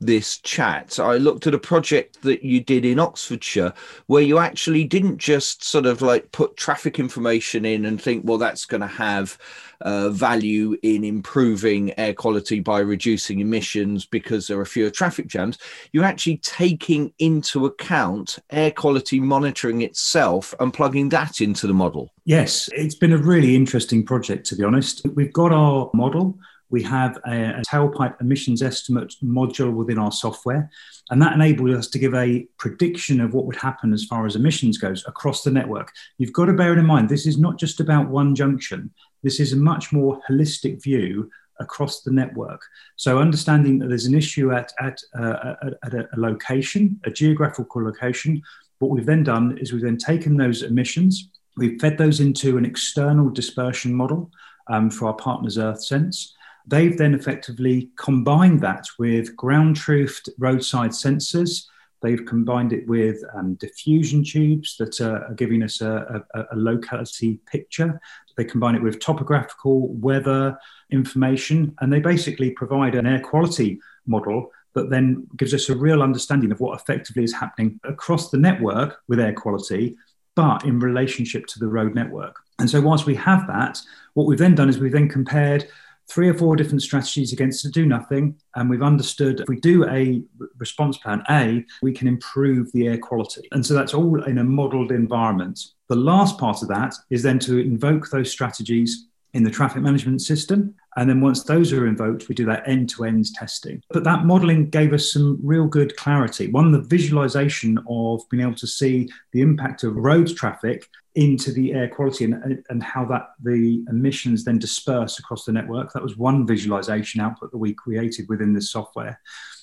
this 0.00 0.38
chat, 0.38 0.98
I 0.98 1.16
looked 1.16 1.46
at 1.46 1.54
a 1.54 1.58
project 1.58 2.22
that 2.22 2.42
you 2.42 2.60
did 2.60 2.84
in 2.84 2.98
Oxfordshire 2.98 3.72
where 4.06 4.22
you 4.22 4.38
actually 4.38 4.84
didn't 4.84 5.18
just 5.18 5.64
sort 5.64 5.86
of 5.86 6.02
like 6.02 6.32
put 6.32 6.56
traffic 6.56 6.98
information 6.98 7.64
in 7.64 7.84
and 7.84 8.00
think, 8.00 8.24
well, 8.24 8.38
that's 8.38 8.66
going 8.66 8.82
to 8.82 8.86
have 8.86 9.38
uh, 9.82 10.10
value 10.10 10.76
in 10.82 11.04
improving 11.04 11.98
air 11.98 12.14
quality 12.14 12.60
by 12.60 12.80
reducing 12.80 13.40
emissions 13.40 14.06
because 14.06 14.46
there 14.46 14.58
are 14.58 14.64
fewer 14.64 14.90
traffic 14.90 15.26
jams, 15.26 15.58
you're 15.92 16.04
actually 16.04 16.38
taking 16.38 17.12
into 17.18 17.66
account 17.66 18.38
air 18.50 18.70
quality 18.70 19.20
monitoring 19.20 19.82
itself 19.82 20.54
and 20.60 20.74
plugging 20.74 21.08
that 21.08 21.40
into 21.40 21.66
the 21.66 21.74
model. 21.74 22.12
Yes, 22.24 22.68
it's 22.72 22.94
been 22.94 23.12
a 23.12 23.18
really 23.18 23.56
interesting 23.56 24.04
project, 24.04 24.46
to 24.46 24.56
be 24.56 24.64
honest. 24.64 25.06
We've 25.14 25.32
got 25.32 25.52
our 25.52 25.90
model. 25.94 26.38
We 26.70 26.82
have 26.84 27.18
a, 27.26 27.58
a 27.58 27.62
tailpipe 27.68 28.20
emissions 28.20 28.62
estimate 28.62 29.14
module 29.22 29.72
within 29.72 29.98
our 29.98 30.12
software, 30.12 30.70
and 31.10 31.20
that 31.20 31.32
enabled 31.32 31.70
us 31.70 31.88
to 31.88 31.98
give 31.98 32.14
a 32.14 32.46
prediction 32.58 33.20
of 33.20 33.34
what 33.34 33.46
would 33.46 33.56
happen 33.56 33.92
as 33.92 34.04
far 34.04 34.24
as 34.24 34.36
emissions 34.36 34.78
goes 34.78 35.04
across 35.08 35.42
the 35.42 35.50
network. 35.50 35.92
You've 36.18 36.32
got 36.32 36.46
to 36.46 36.52
bear 36.52 36.78
in 36.78 36.86
mind, 36.86 37.08
this 37.08 37.26
is 37.26 37.38
not 37.38 37.58
just 37.58 37.80
about 37.80 38.08
one 38.08 38.36
junction. 38.36 38.92
This 39.22 39.40
is 39.40 39.52
a 39.52 39.56
much 39.56 39.92
more 39.92 40.20
holistic 40.28 40.82
view 40.82 41.30
across 41.60 42.02
the 42.02 42.10
network. 42.10 42.62
So 42.96 43.18
understanding 43.18 43.78
that 43.78 43.88
there's 43.88 44.06
an 44.06 44.14
issue 44.14 44.52
at, 44.52 44.72
at, 44.80 45.00
uh, 45.18 45.54
at, 45.84 45.94
a 45.94 46.08
location, 46.16 46.98
a 47.04 47.10
geographical 47.10 47.84
location, 47.84 48.42
what 48.78 48.90
we've 48.90 49.06
then 49.06 49.22
done 49.22 49.58
is 49.58 49.72
we've 49.72 49.82
then 49.82 49.98
taken 49.98 50.36
those 50.36 50.62
emissions, 50.62 51.28
we've 51.56 51.80
fed 51.80 51.98
those 51.98 52.20
into 52.20 52.56
an 52.56 52.64
external 52.64 53.28
dispersion 53.28 53.94
model 53.94 54.30
um, 54.68 54.90
for 54.90 55.08
our 55.08 55.14
partners 55.14 55.58
EarthSense. 55.58 56.30
They've 56.66 56.96
then 56.96 57.14
effectively 57.14 57.90
combined 57.98 58.60
that 58.62 58.86
with 58.98 59.36
ground 59.36 59.76
truthed 59.76 60.28
roadside 60.38 60.90
sensors 60.90 61.66
They've 62.02 62.24
combined 62.24 62.72
it 62.72 62.86
with 62.88 63.22
um, 63.34 63.54
diffusion 63.54 64.24
tubes 64.24 64.76
that 64.78 65.00
are, 65.00 65.32
giving 65.34 65.62
us 65.62 65.80
a, 65.80 66.24
a, 66.34 66.44
a, 66.52 66.56
locality 66.56 67.40
picture. 67.46 68.00
They 68.36 68.44
combine 68.44 68.74
it 68.74 68.82
with 68.82 69.00
topographical 69.00 69.88
weather 69.88 70.58
information, 70.90 71.74
and 71.80 71.92
they 71.92 72.00
basically 72.00 72.50
provide 72.50 72.94
an 72.94 73.06
air 73.06 73.20
quality 73.20 73.80
model 74.06 74.50
that 74.74 74.88
then 74.88 75.26
gives 75.36 75.52
us 75.52 75.68
a 75.68 75.76
real 75.76 76.02
understanding 76.02 76.52
of 76.52 76.60
what 76.60 76.80
effectively 76.80 77.24
is 77.24 77.34
happening 77.34 77.78
across 77.84 78.30
the 78.30 78.38
network 78.38 79.00
with 79.08 79.20
air 79.20 79.32
quality, 79.32 79.96
but 80.36 80.64
in 80.64 80.78
relationship 80.78 81.46
to 81.46 81.58
the 81.58 81.68
road 81.68 81.94
network. 81.94 82.36
And 82.58 82.70
so, 82.70 82.80
whilst 82.80 83.06
we 83.06 83.14
have 83.16 83.46
that, 83.48 83.80
what 84.14 84.26
we've 84.26 84.38
then 84.38 84.54
done 84.54 84.68
is 84.68 84.78
we've 84.78 84.92
then 84.92 85.08
compared 85.08 85.66
three 86.10 86.28
or 86.28 86.34
four 86.34 86.56
different 86.56 86.82
strategies 86.82 87.32
against 87.32 87.62
to 87.62 87.70
do 87.70 87.86
nothing. 87.86 88.36
And 88.56 88.68
we've 88.68 88.82
understood 88.82 89.40
if 89.40 89.48
we 89.48 89.60
do 89.60 89.88
a 89.88 90.22
response 90.58 90.98
plan 90.98 91.22
A, 91.30 91.64
we 91.82 91.92
can 91.92 92.08
improve 92.08 92.70
the 92.72 92.88
air 92.88 92.98
quality. 92.98 93.48
And 93.52 93.64
so 93.64 93.74
that's 93.74 93.94
all 93.94 94.22
in 94.24 94.38
a 94.38 94.44
modeled 94.44 94.90
environment. 94.90 95.60
The 95.88 95.96
last 95.96 96.38
part 96.38 96.62
of 96.62 96.68
that 96.68 96.94
is 97.10 97.22
then 97.22 97.38
to 97.40 97.58
invoke 97.58 98.10
those 98.10 98.30
strategies 98.30 99.06
in 99.32 99.44
the 99.44 99.50
traffic 99.50 99.82
management 99.82 100.22
system. 100.22 100.74
And 100.96 101.08
then 101.08 101.20
once 101.20 101.44
those 101.44 101.72
are 101.72 101.86
invoked, 101.86 102.28
we 102.28 102.34
do 102.34 102.46
that 102.46 102.68
end 102.68 102.88
to 102.90 103.04
end 103.04 103.32
testing. 103.34 103.82
But 103.90 104.04
that 104.04 104.24
modeling 104.24 104.70
gave 104.70 104.92
us 104.92 105.12
some 105.12 105.38
real 105.42 105.66
good 105.66 105.96
clarity. 105.96 106.50
One, 106.50 106.72
the 106.72 106.80
visualization 106.80 107.78
of 107.88 108.22
being 108.28 108.42
able 108.42 108.56
to 108.56 108.66
see 108.66 109.08
the 109.32 109.40
impact 109.40 109.84
of 109.84 109.94
road 109.94 110.34
traffic 110.36 110.88
into 111.14 111.52
the 111.52 111.72
air 111.72 111.88
quality 111.88 112.24
and, 112.24 112.64
and 112.68 112.82
how 112.82 113.04
that 113.04 113.30
the 113.42 113.84
emissions 113.88 114.44
then 114.44 114.58
disperse 114.58 115.18
across 115.18 115.44
the 115.44 115.52
network. 115.52 115.92
That 115.92 116.02
was 116.02 116.16
one 116.16 116.46
visualization 116.46 117.20
output 117.20 117.50
that 117.52 117.58
we 117.58 117.74
created 117.74 118.28
within 118.28 118.52
this 118.52 118.70
software. 118.70 119.20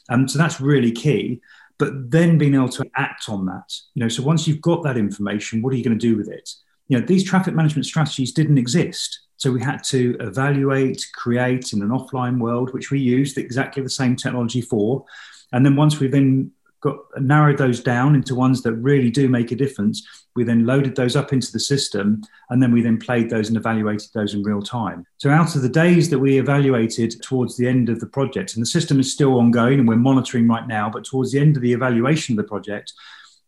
Um, 0.10 0.28
so 0.28 0.38
that's 0.38 0.62
really 0.62 0.92
key. 0.92 1.42
But 1.78 2.10
then 2.10 2.38
being 2.38 2.56
able 2.56 2.70
to 2.70 2.90
act 2.96 3.30
on 3.30 3.46
that, 3.46 3.72
you 3.94 4.02
know, 4.02 4.10
so 4.10 4.24
once 4.24 4.48
you've 4.48 4.62
got 4.62 4.84
that 4.84 4.98
information, 4.98 5.62
what 5.62 5.74
are 5.74 5.78
you 5.78 5.84
going 5.84 5.98
to 5.98 6.08
do 6.08 6.18
with 6.18 6.30
it? 6.30 6.50
You 6.88 7.00
know, 7.00 7.06
these 7.06 7.24
traffic 7.24 7.54
management 7.54 7.86
strategies 7.86 8.32
didn't 8.32 8.58
exist. 8.58 9.27
So 9.38 9.52
we 9.52 9.62
had 9.62 9.84
to 9.86 10.18
evaluate, 10.20 11.06
create 11.14 11.74
in 11.74 11.82
an 11.82 11.90
offline 11.90 12.40
world, 12.40 12.74
which 12.74 12.92
we 12.92 13.00
used 13.00 13.38
exactly 13.38 13.84
the 13.84 13.90
same 13.90 14.16
technology 14.16 14.62
for. 14.62 15.06
And 15.54 15.66
then 15.66 15.76
once 15.76 16.00
we've 16.00 16.12
then 16.12 16.52
got 16.82 16.98
narrowed 17.20 17.58
those 17.58 17.82
down 17.82 18.16
into 18.16 18.36
ones 18.36 18.62
that 18.62 18.74
really 18.74 19.10
do 19.10 19.28
make 19.28 19.52
a 19.52 19.56
difference. 19.56 20.08
We 20.36 20.44
then 20.44 20.66
loaded 20.66 20.96
those 20.96 21.16
up 21.16 21.34
into 21.34 21.52
the 21.52 21.60
system, 21.60 22.22
and 22.50 22.62
then 22.62 22.72
we 22.72 22.82
then 22.82 23.00
played 23.00 23.30
those 23.30 23.48
and 23.48 23.58
evaluated 23.58 24.10
those 24.14 24.34
in 24.34 24.44
real 24.44 24.62
time. 24.62 25.06
So 25.18 25.30
out 25.30 25.56
of 25.56 25.64
the 25.64 25.70
days 25.70 26.10
that 26.12 26.20
we 26.20 26.38
evaluated 26.38 27.22
towards 27.24 27.58
the 27.58 27.68
end 27.68 27.90
of 27.90 28.00
the 28.00 28.06
project, 28.06 28.54
and 28.54 28.62
the 28.62 28.68
system 28.68 29.00
is 29.00 29.12
still 29.12 29.40
ongoing 29.40 29.80
and 29.80 29.88
we're 29.88 29.96
monitoring 29.96 30.48
right 30.48 30.68
now, 30.68 30.90
but 30.90 31.04
towards 31.04 31.32
the 31.32 31.40
end 31.40 31.56
of 31.56 31.64
the 31.64 31.74
evaluation 31.74 32.38
of 32.38 32.46
the 32.46 32.50
project, 32.50 32.94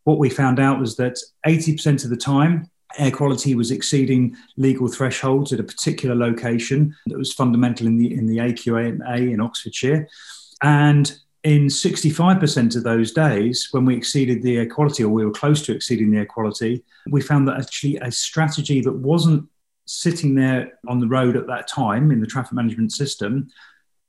what 0.06 0.18
we 0.18 0.30
found 0.30 0.60
out 0.60 0.80
was 0.80 0.96
that 0.96 1.20
80% 1.46 2.04
of 2.04 2.10
the 2.10 2.18
time 2.18 2.70
air 2.98 3.12
quality 3.12 3.56
was 3.56 3.72
exceeding 3.72 4.36
legal 4.58 4.88
thresholds 4.88 5.54
at 5.54 5.60
a 5.60 5.64
particular 5.64 6.16
location 6.16 6.96
that 7.06 7.18
was 7.18 7.34
fundamental 7.34 7.88
in 7.88 7.98
the 7.98 8.14
in 8.14 8.26
the 8.28 8.38
AQMA 8.38 9.32
in 9.32 9.42
Oxfordshire. 9.42 10.08
And 10.62 11.18
in 11.44 11.68
65% 11.68 12.76
of 12.76 12.84
those 12.84 13.14
days, 13.14 13.70
when 13.72 13.86
we 13.86 13.96
exceeded 13.96 14.42
the 14.42 14.58
air 14.58 14.68
quality 14.68 15.04
or 15.04 15.10
we 15.10 15.26
were 15.26 15.32
close 15.32 15.62
to 15.64 15.74
exceeding 15.74 16.12
the 16.12 16.18
air 16.18 16.26
quality, 16.26 16.84
we 17.10 17.22
found 17.22 17.48
that 17.48 17.58
actually 17.58 17.96
a 17.98 18.12
strategy 18.12 18.82
that 18.82 18.92
wasn't 18.92 19.48
sitting 19.86 20.36
there 20.36 20.78
on 20.88 21.00
the 21.00 21.08
road 21.08 21.36
at 21.36 21.48
that 21.48 21.68
time 21.68 22.12
in 22.12 22.20
the 22.20 22.28
traffic 22.28 22.54
management 22.54 22.92
system, 22.92 23.50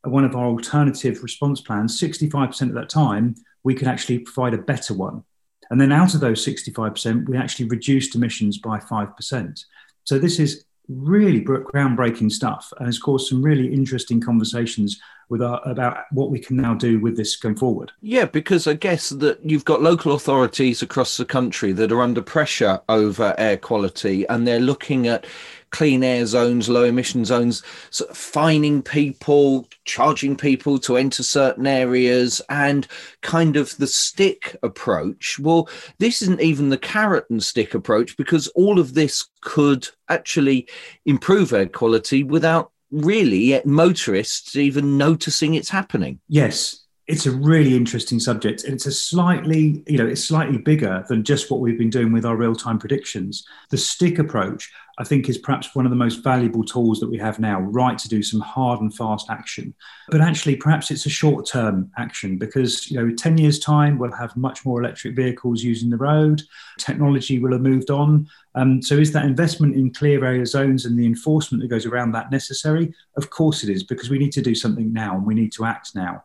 one 0.05 0.25
of 0.25 0.35
our 0.35 0.47
alternative 0.47 1.23
response 1.23 1.61
plans, 1.61 2.01
65% 2.01 2.63
of 2.63 2.75
that 2.75 2.89
time, 2.89 3.35
we 3.63 3.75
could 3.75 3.89
actually 3.89 4.19
provide 4.19 4.55
a 4.55 4.59
better 4.59 4.95
one. 4.95 5.23
And 5.71 5.81
then 5.81 5.93
out 5.93 6.15
of 6.15 6.21
those 6.21 6.45
65%, 6.45 7.29
we 7.29 7.37
actually 7.37 7.69
reduced 7.69 8.15
emissions 8.15 8.59
by 8.59 8.79
5%. 8.79 9.65
So 10.05 10.19
this 10.19 10.39
is 10.39 10.65
really 10.89 11.41
groundbreaking 11.41 12.33
stuff 12.33 12.73
and 12.79 12.87
has 12.87 12.99
caused 12.99 13.29
some 13.29 13.43
really 13.43 13.73
interesting 13.73 14.21
conversations 14.21 15.00
with 15.29 15.41
our, 15.41 15.61
about 15.65 16.07
what 16.11 16.31
we 16.31 16.41
can 16.41 16.57
now 16.57 16.75
do 16.75 16.99
with 16.99 17.17
this 17.17 17.37
going 17.37 17.55
forward. 17.55 17.93
Yeah, 18.00 18.25
because 18.25 18.67
I 18.67 18.75
guess 18.75 19.11
that 19.11 19.39
you've 19.45 19.65
got 19.65 19.81
local 19.81 20.12
authorities 20.15 20.83
across 20.83 21.17
the 21.17 21.25
country 21.25 21.73
that 21.73 21.93
are 21.93 22.03
under 22.03 22.21
pressure 22.21 22.81
over 22.89 23.35
air 23.39 23.57
quality 23.57 24.27
and 24.29 24.47
they're 24.47 24.59
looking 24.59 25.07
at 25.07 25.25
clean 25.71 26.03
air 26.03 26.27
zones, 26.27 26.69
low 26.69 26.85
emission 26.85 27.25
zones, 27.25 27.62
sort 27.91 28.11
of 28.11 28.17
fining 28.17 28.83
people, 28.83 29.69
charging 29.85 30.37
people 30.37 30.79
to 30.81 30.97
enter 30.97 31.23
certain 31.23 31.67
areas, 31.67 32.41
and 32.49 32.87
kind 33.23 33.57
of 33.57 33.77
the 33.79 33.87
stick 33.87 34.57
approach. 34.62 35.39
Well, 35.39 35.69
this 35.99 36.23
isn't 36.23 36.41
even 36.41 36.69
the 36.69 36.79
carrot 36.79 37.27
and 37.31 37.43
stick 37.43 37.75
approach 37.75 38.17
because 38.17 38.49
all 38.49 38.79
of 38.79 38.95
this 38.95 39.29
could 39.41 39.89
actually 40.09 40.69
improve 41.07 41.53
air 41.53 41.67
quality 41.67 42.23
without 42.23 42.73
really 42.91 43.61
motorists 43.65 44.57
even 44.57 44.99
noticing 44.99 45.55
it's 45.55 45.71
happening. 45.71 46.19
Yes, 46.29 46.85
it's 47.11 47.27
a 47.27 47.31
really 47.33 47.75
interesting 47.75 48.21
subject 48.21 48.62
and 48.62 48.75
it's 48.75 48.87
a 48.87 48.93
slightly 48.93 49.83
you 49.89 49.99
know 49.99 50.07
it's 50.07 50.25
slightly 50.25 50.59
bigger 50.59 51.05
than 51.09 51.25
just 51.25 51.50
what 51.50 51.61
we've 51.61 51.79
been 51.79 51.91
doing 51.91 52.12
with 52.12 52.25
our 52.25 52.37
real-time 52.37 52.79
predictions 52.79 53.45
the 53.71 53.77
stick 53.77 54.21
approach 54.21 54.73
i 55.00 55.04
think 55.04 55.28
is 55.28 55.38
perhaps 55.38 55.75
one 55.75 55.87
of 55.87 55.90
the 55.90 55.97
most 55.97 56.23
valuable 56.23 56.62
tools 56.62 57.00
that 57.00 57.09
we 57.09 57.19
have 57.19 57.38
now 57.38 57.59
right 57.61 57.99
to 57.99 58.09
do 58.09 58.23
some 58.23 58.40
hard 58.40 58.80
and 58.80 58.95
fast 58.95 59.30
action. 59.30 59.75
But 60.11 60.21
actually 60.21 60.57
perhaps 60.57 60.90
it's 60.90 61.07
a 61.07 61.11
short-term 61.11 61.90
action 61.97 62.37
because 62.37 62.90
you 62.90 63.00
know 63.00 63.14
10 63.14 63.38
years 63.38 63.59
time 63.59 63.99
we'll 63.99 64.12
have 64.12 64.37
much 64.37 64.64
more 64.64 64.80
electric 64.80 65.16
vehicles 65.16 65.62
using 65.62 65.88
the 65.90 65.97
road. 65.97 66.42
Technology 66.78 67.38
will 67.38 67.52
have 67.52 67.62
moved 67.62 67.90
on. 67.90 68.28
Um, 68.54 68.83
so 68.83 68.97
is 68.97 69.12
that 69.12 69.25
investment 69.25 69.75
in 69.75 69.92
clean 69.92 70.23
air 70.23 70.45
zones 70.45 70.85
and 70.85 70.99
the 70.99 71.07
enforcement 71.07 71.62
that 71.62 71.69
goes 71.69 71.87
around 71.87 72.12
that 72.12 72.30
necessary? 72.30 72.92
Of 73.16 73.30
course 73.30 73.64
it 73.64 73.71
is 73.71 73.83
because 73.85 74.11
we 74.11 74.19
need 74.19 74.33
to 74.33 74.42
do 74.42 74.54
something 74.54 74.92
now 74.92 75.16
and 75.16 75.26
we 75.26 75.35
need 75.35 75.52
to 75.52 75.64
act 75.64 75.95
now. 75.95 76.25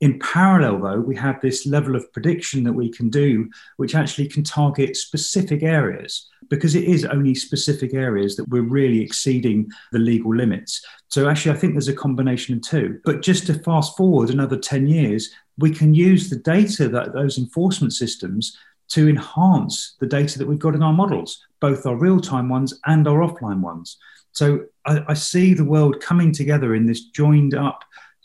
In 0.00 0.18
parallel, 0.18 0.80
though, 0.80 1.00
we 1.00 1.14
have 1.16 1.40
this 1.40 1.64
level 1.64 1.94
of 1.94 2.12
prediction 2.12 2.64
that 2.64 2.72
we 2.72 2.90
can 2.90 3.08
do, 3.08 3.48
which 3.76 3.94
actually 3.94 4.26
can 4.28 4.42
target 4.42 4.96
specific 4.96 5.62
areas 5.62 6.28
because 6.52 6.74
it 6.74 6.84
is 6.84 7.06
only 7.06 7.34
specific 7.34 7.94
areas 7.94 8.36
that 8.36 8.46
we're 8.50 8.60
really 8.60 9.00
exceeding 9.00 9.66
the 9.90 9.98
legal 9.98 10.36
limits. 10.36 10.84
So, 11.08 11.26
actually, 11.26 11.52
I 11.52 11.58
think 11.58 11.72
there's 11.72 11.88
a 11.88 11.94
combination 11.94 12.54
of 12.54 12.60
two. 12.60 13.00
But 13.06 13.22
just 13.22 13.46
to 13.46 13.54
fast 13.54 13.96
forward 13.96 14.28
another 14.28 14.58
10 14.58 14.86
years, 14.86 15.30
we 15.56 15.70
can 15.70 15.94
use 15.94 16.28
the 16.28 16.36
data 16.36 16.90
that 16.90 17.14
those 17.14 17.38
enforcement 17.38 17.94
systems 17.94 18.54
to 18.88 19.08
enhance 19.08 19.96
the 19.98 20.06
data 20.06 20.38
that 20.38 20.46
we've 20.46 20.58
got 20.58 20.74
in 20.74 20.82
our 20.82 20.92
models, 20.92 21.42
both 21.58 21.86
our 21.86 21.96
real 21.96 22.20
time 22.20 22.50
ones 22.50 22.78
and 22.84 23.08
our 23.08 23.20
offline 23.20 23.60
ones. 23.60 23.96
So, 24.32 24.66
I, 24.84 25.02
I 25.08 25.14
see 25.14 25.54
the 25.54 25.64
world 25.64 26.02
coming 26.02 26.32
together 26.32 26.74
in 26.74 26.84
this 26.84 27.06
joined 27.06 27.54
up 27.54 27.82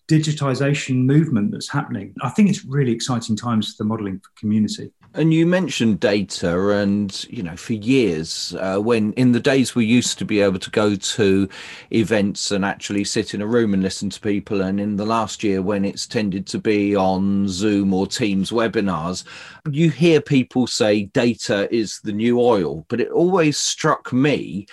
digitization 0.07 1.05
movement 1.05 1.51
that's 1.51 1.69
happening. 1.69 2.13
I 2.21 2.29
think 2.29 2.49
it's 2.49 2.63
really 2.63 2.91
exciting 2.91 3.35
times 3.35 3.73
for 3.73 3.83
the 3.83 3.87
modeling 3.87 4.21
community. 4.39 4.91
And 5.13 5.33
you 5.33 5.45
mentioned 5.45 5.99
data, 5.99 6.69
and 6.69 7.25
you 7.29 7.41
know, 7.41 7.55
for 7.55 7.73
years, 7.73 8.55
uh, 8.59 8.77
when 8.77 9.13
in 9.13 9.31
the 9.31 9.39
days 9.39 9.73
we 9.73 9.85
used 9.85 10.19
to 10.19 10.25
be 10.25 10.41
able 10.41 10.59
to 10.59 10.69
go 10.69 10.95
to 10.95 11.49
events 11.91 12.51
and 12.51 12.63
actually 12.63 13.03
sit 13.03 13.33
in 13.33 13.41
a 13.41 13.47
room 13.47 13.73
and 13.73 13.81
listen 13.81 14.09
to 14.11 14.19
people, 14.19 14.61
and 14.61 14.79
in 14.79 14.95
the 14.95 15.05
last 15.05 15.43
year 15.43 15.61
when 15.61 15.85
it's 15.85 16.05
tended 16.05 16.45
to 16.47 16.59
be 16.59 16.95
on 16.95 17.47
Zoom 17.47 17.93
or 17.93 18.05
Teams 18.05 18.51
webinars, 18.51 19.23
you 19.71 19.89
hear 19.89 20.21
people 20.21 20.67
say 20.67 21.05
data 21.05 21.73
is 21.73 21.99
the 22.01 22.13
new 22.13 22.39
oil, 22.39 22.85
but 22.87 23.01
it 23.01 23.09
always 23.09 23.57
struck 23.57 24.13
me 24.13 24.67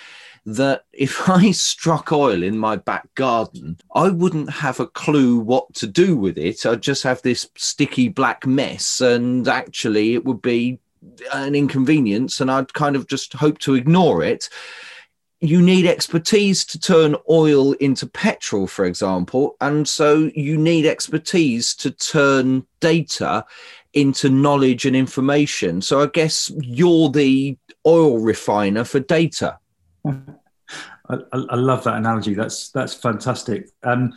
that 0.45 0.85
if 0.93 1.29
I 1.29 1.51
struck 1.51 2.11
oil 2.11 2.43
in 2.43 2.57
my 2.57 2.75
back 2.75 3.13
garden, 3.15 3.77
I 3.93 4.09
wouldn't 4.09 4.49
have 4.49 4.79
a 4.79 4.87
clue 4.87 5.39
what 5.39 5.73
to 5.75 5.87
do 5.87 6.15
with 6.15 6.37
it. 6.37 6.65
I'd 6.65 6.81
just 6.81 7.03
have 7.03 7.21
this 7.21 7.49
sticky 7.55 8.09
black 8.09 8.45
mess, 8.45 9.01
and 9.01 9.47
actually, 9.47 10.13
it 10.13 10.25
would 10.25 10.41
be 10.41 10.79
an 11.33 11.55
inconvenience, 11.55 12.41
and 12.41 12.51
I'd 12.51 12.73
kind 12.73 12.95
of 12.95 13.07
just 13.07 13.33
hope 13.33 13.59
to 13.59 13.75
ignore 13.75 14.23
it. 14.23 14.49
You 15.41 15.61
need 15.61 15.85
expertise 15.85 16.65
to 16.65 16.79
turn 16.79 17.15
oil 17.29 17.73
into 17.73 18.07
petrol, 18.07 18.67
for 18.67 18.85
example. 18.85 19.57
And 19.61 19.87
so 19.87 20.31
you 20.33 20.57
need 20.57 20.85
expertise 20.85 21.75
to 21.75 21.91
turn 21.91 22.65
data 22.79 23.45
into 23.93 24.29
knowledge 24.29 24.85
and 24.85 24.95
information. 24.95 25.81
So 25.81 26.01
I 26.01 26.07
guess 26.07 26.51
you're 26.61 27.09
the 27.09 27.57
oil 27.85 28.17
refiner 28.19 28.85
for 28.85 28.99
data. 28.99 29.59
Mm-hmm. 30.05 30.33
I, 31.09 31.17
I, 31.33 31.55
love 31.55 31.83
that 31.83 31.97
analogy. 31.97 32.33
That's 32.33 32.69
that's 32.69 32.93
fantastic. 32.93 33.69
Um, 33.83 34.13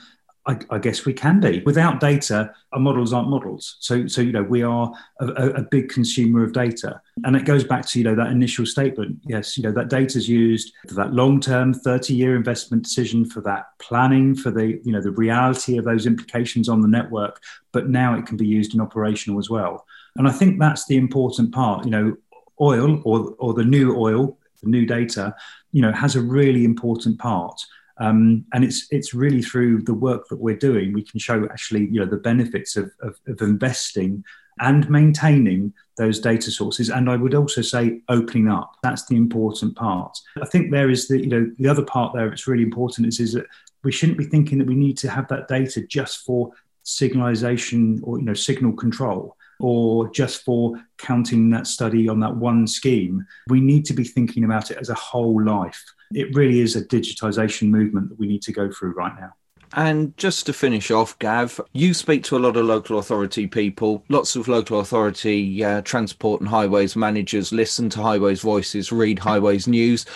I, 0.49 0.59
I, 0.71 0.79
guess 0.79 1.05
we 1.05 1.13
can 1.13 1.41
be. 1.41 1.61
Without 1.67 2.01
data, 2.01 2.55
our 2.73 2.81
models 2.81 3.13
aren't 3.13 3.29
models. 3.29 3.77
So, 3.81 4.07
so 4.07 4.23
you 4.23 4.33
know, 4.33 4.43
we 4.43 4.63
are 4.63 4.91
a, 5.21 5.27
a, 5.27 5.63
big 5.63 5.91
consumer 5.91 6.43
of 6.43 6.55
data, 6.55 7.03
and 7.25 7.37
it 7.37 7.45
goes 7.45 7.65
back 7.65 7.87
to 7.89 7.99
you 7.99 8.05
know 8.05 8.15
that 8.15 8.31
initial 8.31 8.65
statement. 8.65 9.19
Yes, 9.25 9.59
you 9.59 9.63
know 9.63 9.73
that 9.73 9.91
data 9.91 10.17
is 10.17 10.29
used 10.29 10.73
for 10.89 10.95
that 10.95 11.13
long-term, 11.13 11.75
thirty-year 11.75 12.35
investment 12.35 12.85
decision, 12.85 13.27
for 13.27 13.43
that 13.43 13.67
planning, 13.79 14.35
for 14.35 14.51
the 14.51 14.81
you 14.83 14.93
know 14.93 15.03
the 15.03 15.11
reality 15.11 15.77
of 15.77 15.85
those 15.85 16.07
implications 16.07 16.69
on 16.69 16.81
the 16.81 16.89
network. 16.89 17.43
But 17.73 17.91
now 17.91 18.15
it 18.15 18.25
can 18.25 18.39
be 18.39 18.47
used 18.47 18.75
in 18.75 18.81
operational 18.81 19.39
as 19.39 19.51
well. 19.51 19.85
And 20.17 20.27
I 20.27 20.33
think 20.33 20.59
that's 20.59 20.87
the 20.87 20.97
important 20.97 21.53
part. 21.53 21.85
You 21.85 21.91
know, 21.91 22.17
oil 22.59 23.03
or 23.05 23.35
or 23.39 23.53
the 23.53 23.65
new 23.65 23.95
oil 23.97 24.39
the 24.63 24.71
new 24.71 24.87
data, 24.87 25.35
you 25.73 25.83
know, 25.83 25.93
has 25.93 26.17
a 26.17 26.21
really 26.21 26.65
important 26.65 27.19
part. 27.19 27.61
Um, 28.01 28.45
and 28.53 28.65
it's 28.65 28.87
it's 28.91 29.13
really 29.13 29.43
through 29.43 29.83
the 29.83 29.95
work 29.95 30.29
that 30.29 30.37
we're 30.37 30.57
doing 30.57 30.93
we 30.93 31.03
can 31.03 31.19
show 31.19 31.49
actually 31.51 31.87
you 31.87 31.99
know 31.99 32.07
the 32.07 32.17
benefits 32.17 32.77
of, 32.77 32.93
of, 33.01 33.19
of 33.27 33.43
investing 33.43 34.23
and 34.61 34.89
maintaining 34.89 35.73
those 35.97 36.21
data 36.21 36.51
sources. 36.51 36.91
And 36.91 37.11
i 37.11 37.17
would 37.17 37.35
also 37.35 37.63
say 37.63 38.01
opening 38.09 38.49
up. 38.49 38.77
That's 38.83 39.07
the 39.07 39.17
important 39.17 39.77
part. 39.77 40.17
I 40.41 40.47
think 40.47 40.71
there 40.71 40.91
is 40.91 41.09
the 41.09 41.19
you 41.21 41.27
know 41.27 41.51
the 41.59 41.69
other 41.69 41.85
part 41.85 42.15
there 42.15 42.29
that's 42.29 42.47
really 42.47 42.63
important 42.63 43.09
is, 43.09 43.21
is 43.21 43.33
that 43.33 43.47
we 43.85 43.93
shouldn't 43.93 44.19
be 44.19 44.25
thinking 44.25 44.59
that 44.59 44.67
we 44.67 44.75
need 44.75 44.99
to 44.99 45.11
have 45.11 45.29
that 45.29 45.49
data 45.49 45.83
just 45.87 46.25
for 46.25 46.53
signalization 46.85 48.01
or 48.03 48.19
you 48.19 48.25
know 48.25 48.35
signal 48.35 48.73
control 48.73 49.37
or 49.61 50.09
just 50.11 50.45
for 50.45 50.81
counting 50.99 51.51
that 51.51 51.67
study 51.67 52.09
on 52.09 52.21
that 52.21 52.37
one 52.37 52.67
scheme. 52.67 53.27
We 53.49 53.61
need 53.61 53.85
to 53.87 53.95
be 53.95 54.05
thinking 54.05 54.45
about 54.45 54.71
it 54.71 54.79
as 54.79 54.89
a 54.89 54.95
whole 54.95 55.43
life. 55.43 55.83
It 56.13 56.35
really 56.35 56.61
is 56.61 56.77
a 56.77 56.85
digitization 56.85 57.69
movement 57.69 58.09
that 58.09 58.19
we 58.19 58.27
need 58.27 58.43
to 58.43 58.53
go 58.53 58.71
through 58.71 58.93
right 58.93 59.13
now. 59.19 59.33
And 59.75 60.17
just 60.17 60.47
to 60.47 60.53
finish 60.53 60.91
off, 60.91 61.19
Gav, 61.19 61.61
you 61.73 61.93
speak 61.93 62.25
to 62.25 62.37
a 62.37 62.41
lot 62.41 62.57
of 62.57 62.65
local 62.65 62.99
authority 62.99 63.47
people. 63.47 64.03
Lots 64.09 64.35
of 64.35 64.49
local 64.49 64.81
authority 64.81 65.63
uh, 65.63 65.83
transport 65.83 66.41
and 66.41 66.49
highways 66.49 66.97
managers 66.97 67.53
listen 67.53 67.91
to 67.91 68.03
highways 68.03 68.41
voices, 68.41 68.91
read 68.91 69.19
highways 69.19 69.69
news. 69.69 70.07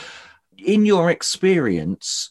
In 0.57 0.87
your 0.87 1.11
experience, 1.11 2.31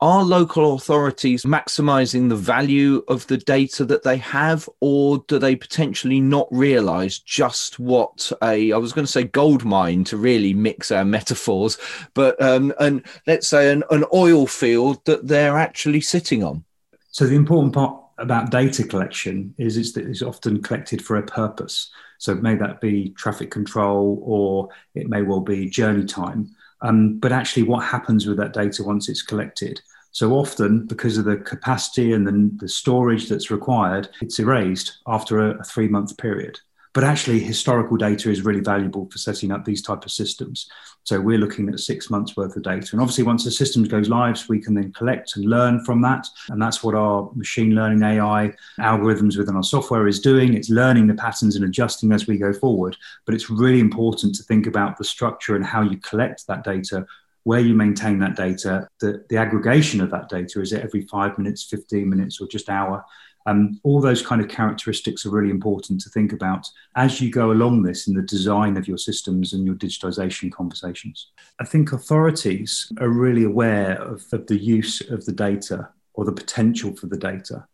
are 0.00 0.22
local 0.22 0.74
authorities 0.74 1.44
maximizing 1.44 2.28
the 2.28 2.36
value 2.36 3.02
of 3.08 3.26
the 3.28 3.38
data 3.38 3.84
that 3.84 4.02
they 4.02 4.18
have 4.18 4.68
or 4.80 5.24
do 5.26 5.38
they 5.38 5.56
potentially 5.56 6.20
not 6.20 6.46
realize 6.50 7.18
just 7.18 7.78
what 7.78 8.30
a 8.42 8.72
i 8.72 8.76
was 8.76 8.92
going 8.92 9.06
to 9.06 9.10
say 9.10 9.24
gold 9.24 9.64
mine 9.64 10.04
to 10.04 10.16
really 10.16 10.52
mix 10.52 10.90
our 10.90 11.04
metaphors 11.16 11.78
but 12.14 12.40
um, 12.42 12.72
and 12.78 13.02
let's 13.26 13.48
say 13.48 13.72
an, 13.72 13.82
an 13.90 14.04
oil 14.12 14.46
field 14.46 15.04
that 15.04 15.26
they're 15.26 15.58
actually 15.58 16.00
sitting 16.00 16.42
on? 16.42 16.64
So 17.10 17.26
the 17.26 17.34
important 17.34 17.74
part 17.74 18.02
about 18.18 18.50
data 18.50 18.84
collection 18.84 19.54
is 19.58 19.76
it's, 19.76 19.96
it's 19.96 20.22
often 20.22 20.62
collected 20.62 21.04
for 21.04 21.16
a 21.16 21.22
purpose. 21.22 21.90
So 22.18 22.34
may 22.34 22.54
that 22.56 22.80
be 22.80 23.10
traffic 23.10 23.50
control 23.50 24.22
or 24.22 24.68
it 24.94 25.08
may 25.08 25.22
well 25.22 25.40
be 25.40 25.68
journey 25.68 26.04
time 26.04 26.54
um, 26.82 27.18
but 27.18 27.32
actually 27.32 27.62
what 27.62 27.84
happens 27.84 28.26
with 28.26 28.36
that 28.38 28.52
data 28.52 28.82
once 28.82 29.08
it's 29.08 29.22
collected. 29.22 29.80
So 30.12 30.32
often, 30.32 30.86
because 30.86 31.18
of 31.18 31.26
the 31.26 31.36
capacity 31.36 32.12
and 32.12 32.26
the, 32.26 32.50
the 32.64 32.68
storage 32.68 33.28
that's 33.28 33.50
required, 33.50 34.08
it's 34.22 34.38
erased 34.38 34.98
after 35.06 35.50
a, 35.50 35.58
a 35.58 35.64
three 35.64 35.88
month 35.88 36.16
period. 36.16 36.58
But 36.96 37.04
actually, 37.04 37.40
historical 37.40 37.98
data 37.98 38.30
is 38.30 38.40
really 38.40 38.62
valuable 38.62 39.06
for 39.10 39.18
setting 39.18 39.52
up 39.52 39.66
these 39.66 39.82
type 39.82 40.06
of 40.06 40.10
systems. 40.10 40.66
So 41.04 41.20
we're 41.20 41.36
looking 41.36 41.68
at 41.68 41.78
six 41.78 42.08
months 42.08 42.38
worth 42.38 42.56
of 42.56 42.62
data. 42.62 42.88
And 42.92 43.02
obviously, 43.02 43.22
once 43.22 43.44
the 43.44 43.50
system 43.50 43.84
goes 43.84 44.08
live, 44.08 44.42
we 44.48 44.62
can 44.62 44.72
then 44.72 44.94
collect 44.94 45.36
and 45.36 45.44
learn 45.44 45.84
from 45.84 46.00
that. 46.00 46.26
And 46.48 46.60
that's 46.60 46.82
what 46.82 46.94
our 46.94 47.30
machine 47.34 47.74
learning 47.74 48.02
AI 48.02 48.50
algorithms 48.80 49.36
within 49.36 49.56
our 49.56 49.62
software 49.62 50.08
is 50.08 50.20
doing. 50.20 50.54
It's 50.54 50.70
learning 50.70 51.08
the 51.08 51.14
patterns 51.14 51.54
and 51.54 51.66
adjusting 51.66 52.12
as 52.12 52.26
we 52.26 52.38
go 52.38 52.54
forward. 52.54 52.96
But 53.26 53.34
it's 53.34 53.50
really 53.50 53.80
important 53.80 54.34
to 54.36 54.42
think 54.44 54.66
about 54.66 54.96
the 54.96 55.04
structure 55.04 55.54
and 55.54 55.66
how 55.66 55.82
you 55.82 55.98
collect 55.98 56.46
that 56.46 56.64
data 56.64 57.04
where 57.46 57.60
you 57.60 57.74
maintain 57.74 58.18
that 58.18 58.34
data, 58.34 58.88
the, 59.00 59.24
the 59.28 59.36
aggregation 59.36 60.00
of 60.00 60.10
that 60.10 60.28
data, 60.28 60.60
is 60.60 60.72
it 60.72 60.82
every 60.82 61.02
five 61.02 61.38
minutes, 61.38 61.62
15 61.62 62.08
minutes, 62.08 62.40
or 62.40 62.48
just 62.48 62.68
hour? 62.68 63.04
Um, 63.46 63.80
all 63.84 64.00
those 64.00 64.22
kind 64.22 64.40
of 64.40 64.48
characteristics 64.48 65.24
are 65.24 65.30
really 65.30 65.50
important 65.50 66.00
to 66.00 66.10
think 66.10 66.32
about 66.32 66.66
as 66.96 67.20
you 67.20 67.30
go 67.30 67.52
along 67.52 67.82
this 67.82 68.08
in 68.08 68.14
the 68.14 68.22
design 68.22 68.76
of 68.76 68.88
your 68.88 68.98
systems 68.98 69.52
and 69.52 69.64
your 69.64 69.76
digitization 69.76 70.50
conversations. 70.52 71.30
I 71.60 71.64
think 71.64 71.92
authorities 71.92 72.90
are 73.00 73.08
really 73.08 73.44
aware 73.44 74.02
of, 74.02 74.24
of 74.32 74.46
the 74.48 74.58
use 74.58 75.00
of 75.10 75.24
the 75.24 75.32
data 75.32 75.88
or 76.14 76.24
the 76.24 76.32
potential 76.32 76.96
for 76.96 77.06
the 77.06 77.16
data. 77.16 77.66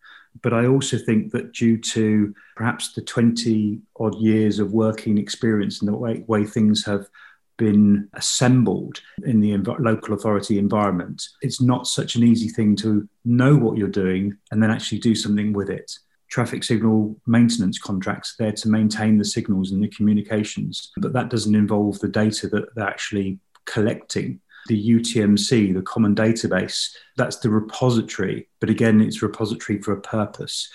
But 0.43 0.55
I 0.55 0.67
also 0.67 0.97
think 0.99 1.33
that 1.33 1.53
due 1.53 1.77
to 1.79 2.35
perhaps 2.57 2.93
the 2.93 3.03
20 3.03 3.81
odd 3.99 4.15
years 4.17 4.59
of 4.59 4.73
working 4.73 5.19
experience 5.19 5.81
and 5.81 5.89
the 5.89 5.97
way, 5.97 6.25
way 6.27 6.45
things 6.45 6.85
have 6.87 7.09
been 7.57 8.09
assembled 8.15 9.01
in 9.25 9.41
the 9.41 9.53
env- 9.53 9.79
local 9.81 10.15
authority 10.15 10.59
environment, 10.59 11.23
it's 11.43 11.61
not 11.61 11.87
such 11.87 12.15
an 12.15 12.23
easy 12.23 12.49
thing 12.49 12.77
to 12.77 13.09
know 13.25 13.57
what 13.57 13.77
you're 13.77 13.89
doing 13.89 14.37
and 14.51 14.63
then 14.63 14.71
actually 14.71 14.99
do 14.99 15.15
something 15.15 15.53
with 15.53 15.71
it. 15.71 15.91
Traffic 16.29 16.65
signal 16.65 17.17
maintenance 17.27 17.79
contracts 17.79 18.35
there 18.39 18.53
to 18.53 18.69
maintain 18.69 19.19
the 19.19 19.25
signals 19.25 19.73
and 19.73 19.83
the 19.83 19.89
communications, 19.89 20.91
but 20.97 21.13
that 21.13 21.29
doesn't 21.29 21.55
involve 21.55 21.99
the 21.99 22.09
data 22.09 22.49
that 22.49 22.75
they're 22.75 22.89
actually 22.89 23.39
collecting. 23.67 24.41
The 24.69 24.91
UTMC, 24.91 25.75
the 25.75 25.83
common 25.83 26.15
database, 26.15 26.89
that's 27.17 27.37
the 27.39 27.51
repository, 27.51 28.49
but 28.61 28.71
again, 28.71 29.01
it's 29.01 29.21
repository 29.21 29.83
for 29.83 29.93
a 29.93 30.01
purpose 30.01 30.71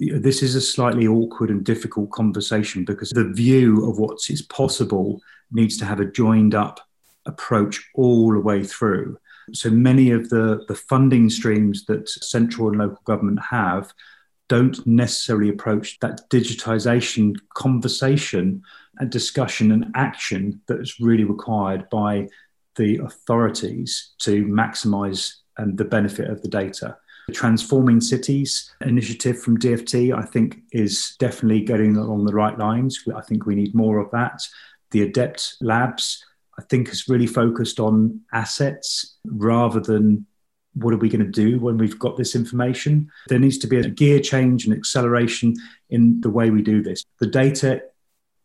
this 0.00 0.42
is 0.42 0.54
a 0.54 0.60
slightly 0.60 1.06
awkward 1.06 1.50
and 1.50 1.64
difficult 1.64 2.10
conversation 2.10 2.84
because 2.84 3.10
the 3.10 3.28
view 3.28 3.88
of 3.88 3.98
what 3.98 4.18
is 4.30 4.42
possible 4.42 5.20
needs 5.52 5.76
to 5.78 5.84
have 5.84 6.00
a 6.00 6.06
joined 6.06 6.54
up 6.54 6.80
approach 7.26 7.86
all 7.94 8.32
the 8.32 8.40
way 8.40 8.64
through. 8.64 9.18
So 9.52 9.68
many 9.68 10.10
of 10.10 10.30
the, 10.30 10.64
the 10.68 10.74
funding 10.74 11.28
streams 11.28 11.84
that 11.86 12.08
central 12.08 12.68
and 12.68 12.78
local 12.78 13.02
government 13.04 13.40
have 13.50 13.92
don't 14.48 14.84
necessarily 14.86 15.48
approach 15.48 15.98
that 16.00 16.28
digitization 16.30 17.36
conversation 17.54 18.62
and 18.98 19.10
discussion 19.10 19.70
and 19.70 19.92
action 19.94 20.60
that 20.66 20.80
is 20.80 20.98
really 20.98 21.24
required 21.24 21.88
by 21.90 22.28
the 22.76 22.96
authorities 22.98 24.12
to 24.18 24.44
maximize 24.46 25.34
um, 25.58 25.76
the 25.76 25.84
benefit 25.84 26.30
of 26.30 26.40
the 26.42 26.48
data. 26.48 26.96
The 27.30 27.36
Transforming 27.36 28.00
Cities 28.00 28.74
initiative 28.80 29.40
from 29.40 29.56
DFT, 29.56 30.12
I 30.12 30.22
think, 30.22 30.62
is 30.72 31.14
definitely 31.20 31.60
getting 31.60 31.96
along 31.96 32.24
the 32.24 32.34
right 32.34 32.58
lines. 32.58 33.04
I 33.14 33.20
think 33.20 33.46
we 33.46 33.54
need 33.54 33.72
more 33.72 33.98
of 33.98 34.10
that. 34.10 34.42
The 34.90 35.02
Adept 35.02 35.54
Labs, 35.60 36.24
I 36.58 36.62
think, 36.62 36.88
is 36.88 37.08
really 37.08 37.28
focused 37.28 37.78
on 37.78 38.22
assets 38.32 39.16
rather 39.24 39.78
than 39.78 40.26
what 40.74 40.92
are 40.92 40.96
we 40.96 41.08
going 41.08 41.24
to 41.24 41.30
do 41.30 41.60
when 41.60 41.78
we've 41.78 42.00
got 42.00 42.16
this 42.16 42.34
information? 42.34 43.08
There 43.28 43.38
needs 43.38 43.58
to 43.58 43.68
be 43.68 43.78
a 43.78 43.88
gear 43.88 44.18
change 44.18 44.64
and 44.64 44.74
acceleration 44.74 45.54
in 45.88 46.20
the 46.22 46.30
way 46.30 46.50
we 46.50 46.62
do 46.62 46.82
this. 46.82 47.04
The 47.20 47.28
data 47.28 47.84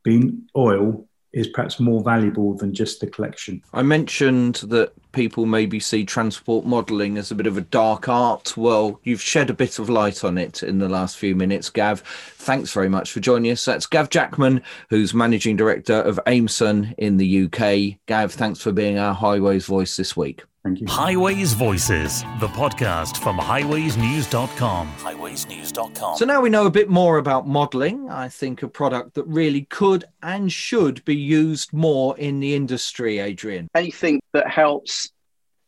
being 0.03 0.43
oil 0.55 1.07
is 1.35 1.47
perhaps 1.47 1.79
more 1.79 2.01
valuable 2.01 2.55
than 2.55 2.73
just 2.73 3.01
the 3.01 3.07
collection. 3.07 3.61
I 3.73 3.83
mentioned 3.83 4.55
that 4.67 4.93
people 5.11 5.45
maybe 5.45 5.79
see 5.79 6.05
transport 6.05 6.65
modelling 6.65 7.17
as 7.17 7.29
a 7.29 7.35
bit 7.35 7.45
of 7.45 7.57
a 7.57 7.61
dark 7.61 8.07
art. 8.07 8.55
Well, 8.55 8.99
you've 9.03 9.21
shed 9.21 9.49
a 9.49 9.53
bit 9.53 9.77
of 9.77 9.89
light 9.89 10.23
on 10.23 10.37
it 10.37 10.63
in 10.63 10.79
the 10.79 10.89
last 10.89 11.17
few 11.17 11.35
minutes, 11.35 11.69
Gav. 11.69 11.99
Thanks 11.99 12.71
very 12.71 12.89
much 12.89 13.11
for 13.11 13.19
joining 13.19 13.51
us. 13.51 13.65
That's 13.65 13.85
Gav 13.85 14.09
Jackman, 14.09 14.63
who's 14.89 15.13
Managing 15.13 15.57
Director 15.57 15.95
of 15.95 16.19
Aimsun 16.25 16.95
in 16.97 17.17
the 17.17 17.45
UK. 17.45 17.99
Gav, 18.07 18.31
thanks 18.31 18.61
for 18.61 18.71
being 18.71 18.97
our 18.97 19.13
Highways 19.13 19.65
voice 19.65 19.97
this 19.97 20.15
week. 20.15 20.43
Thank 20.65 20.81
you. 20.81 20.87
Highways 20.87 21.53
Voices, 21.53 22.23
the 22.39 22.47
podcast 22.47 23.17
from 23.17 23.37
highwaysnews.com. 23.37 24.87
Highwaysnews.com. 24.97 26.17
So 26.17 26.25
now 26.25 26.41
we 26.41 26.49
know 26.49 26.65
a 26.65 26.71
bit 26.71 26.89
more 26.89 27.19
about 27.19 27.47
modelling. 27.47 28.09
I 28.09 28.29
think 28.29 28.63
a 28.63 28.67
product 28.67 29.13
that 29.13 29.27
really 29.27 29.65
could 29.65 30.05
and 30.23 30.51
should 30.51 31.05
be 31.05 31.15
used 31.15 31.71
more 31.71 32.17
in 32.17 32.39
the 32.39 32.55
industry, 32.55 33.19
Adrian. 33.19 33.67
Anything 33.75 34.19
that 34.33 34.49
helps 34.49 35.11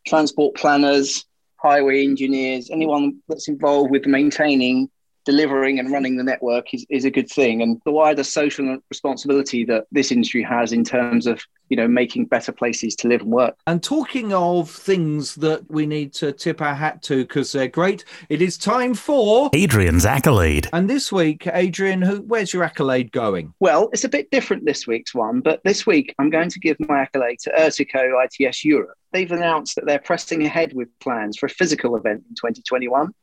transport 0.08 0.56
planners, 0.56 1.26
highway 1.58 2.04
engineers, 2.04 2.72
anyone 2.72 3.20
that's 3.28 3.48
involved 3.48 3.92
with 3.92 4.08
maintaining 4.08 4.90
delivering 5.28 5.78
and 5.78 5.92
running 5.92 6.16
the 6.16 6.24
network 6.24 6.74
is, 6.74 6.86
is 6.90 7.04
a 7.04 7.12
good 7.12 7.30
thing. 7.30 7.62
And 7.62 7.82
the 7.84 7.92
wider 7.92 8.24
social 8.24 8.78
responsibility 8.90 9.66
that 9.66 9.86
this 9.92 10.10
industry 10.10 10.42
has 10.42 10.72
in 10.72 10.86
terms 10.86 11.28
of 11.28 11.44
you 11.68 11.76
know 11.76 11.86
making 11.86 12.28
better 12.28 12.54
places 12.54 12.96
to 12.96 13.10
live 13.10 13.20
and 13.22 13.30
work. 13.30 13.58
And 13.68 13.84
talking 13.84 14.32
of 14.32 14.72
things 14.72 15.36
that 15.36 15.70
we 15.70 15.86
need 15.86 16.14
to 16.14 16.32
tip 16.32 16.62
our 16.62 16.74
hat 16.74 17.04
to 17.04 17.18
because 17.26 17.52
they're 17.52 17.68
great 17.68 18.06
it 18.30 18.42
is 18.42 18.58
time 18.58 18.94
for 18.94 19.50
adrian's 19.54 20.06
accolade. 20.06 20.70
And 20.72 20.90
this 20.90 21.12
week 21.12 21.46
adrian 21.52 22.02
who 22.02 22.22
where's 22.22 22.54
your 22.54 22.64
accolade 22.64 23.12
going? 23.12 23.54
Well 23.60 23.90
it's 23.92 24.06
a 24.06 24.10
bit 24.10 24.32
different 24.32 24.64
this 24.64 24.88
week's 24.88 25.14
one 25.14 25.42
but 25.42 25.62
this 25.66 25.86
week 25.86 26.16
i'm 26.20 26.30
going 26.30 26.50
to 26.50 26.60
give 26.60 26.78
my 26.80 27.02
accolade 27.02 27.40
to 27.40 27.52
Ertico 27.52 28.14
ITS 28.24 28.64
Europe. 28.64 28.98
They've 29.12 29.32
announced 29.32 29.76
that 29.76 29.86
they're 29.86 30.00
pressing 30.00 30.46
ahead 30.46 30.72
with 30.72 30.88
plans 31.00 31.38
for 31.38 31.48
a 31.48 31.50
physical 31.50 31.98
event 31.98 32.24
in 32.30 32.36
2021 32.36 33.14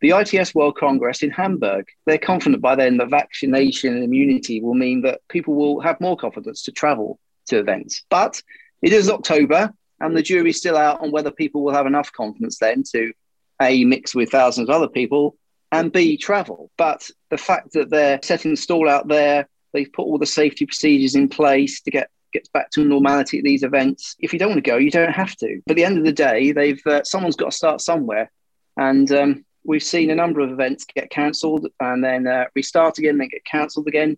the 0.00 0.10
ITS 0.10 0.54
World 0.54 0.76
Congress 0.76 1.22
in 1.22 1.30
Hamburg. 1.30 1.88
They're 2.06 2.18
confident 2.18 2.62
by 2.62 2.74
then 2.74 2.96
that 2.96 3.10
vaccination 3.10 3.94
and 3.94 4.04
immunity 4.04 4.60
will 4.60 4.74
mean 4.74 5.02
that 5.02 5.20
people 5.28 5.54
will 5.54 5.80
have 5.80 6.00
more 6.00 6.16
confidence 6.16 6.62
to 6.64 6.72
travel 6.72 7.18
to 7.48 7.58
events. 7.58 8.04
But 8.08 8.42
it 8.82 8.92
is 8.92 9.10
October, 9.10 9.72
and 10.00 10.16
the 10.16 10.22
jury's 10.22 10.56
still 10.56 10.76
out 10.76 11.02
on 11.02 11.10
whether 11.10 11.30
people 11.30 11.62
will 11.62 11.74
have 11.74 11.86
enough 11.86 12.12
confidence 12.12 12.58
then 12.58 12.82
to 12.92 13.12
A, 13.60 13.84
mix 13.84 14.14
with 14.14 14.30
thousands 14.30 14.68
of 14.68 14.74
other 14.74 14.88
people, 14.88 15.36
and 15.70 15.92
B, 15.92 16.16
travel. 16.16 16.70
But 16.78 17.08
the 17.28 17.38
fact 17.38 17.72
that 17.74 17.90
they're 17.90 18.20
setting 18.22 18.56
stall 18.56 18.88
out 18.88 19.06
there, 19.08 19.48
they've 19.72 19.92
put 19.92 20.02
all 20.02 20.18
the 20.18 20.26
safety 20.26 20.66
procedures 20.66 21.14
in 21.14 21.28
place 21.28 21.82
to 21.82 21.90
get 21.90 22.10
gets 22.32 22.48
back 22.48 22.70
to 22.70 22.84
normality 22.84 23.38
at 23.38 23.44
these 23.44 23.64
events. 23.64 24.14
If 24.20 24.32
you 24.32 24.38
don't 24.38 24.50
want 24.50 24.64
to 24.64 24.70
go, 24.70 24.76
you 24.76 24.90
don't 24.90 25.12
have 25.12 25.34
to. 25.38 25.60
But 25.66 25.72
at 25.72 25.76
the 25.76 25.84
end 25.84 25.98
of 25.98 26.04
the 26.04 26.12
day, 26.12 26.52
they've 26.52 26.80
uh, 26.86 27.02
someone's 27.04 27.36
got 27.36 27.50
to 27.50 27.56
start 27.56 27.80
somewhere, 27.80 28.30
and 28.76 29.10
um, 29.12 29.44
we've 29.64 29.82
seen 29.82 30.10
a 30.10 30.14
number 30.14 30.40
of 30.40 30.50
events 30.50 30.84
get 30.84 31.10
cancelled 31.10 31.66
and 31.80 32.02
then 32.02 32.26
uh, 32.26 32.44
restart 32.54 32.98
again, 32.98 33.18
then 33.18 33.28
get 33.28 33.44
cancelled 33.44 33.88
again. 33.88 34.16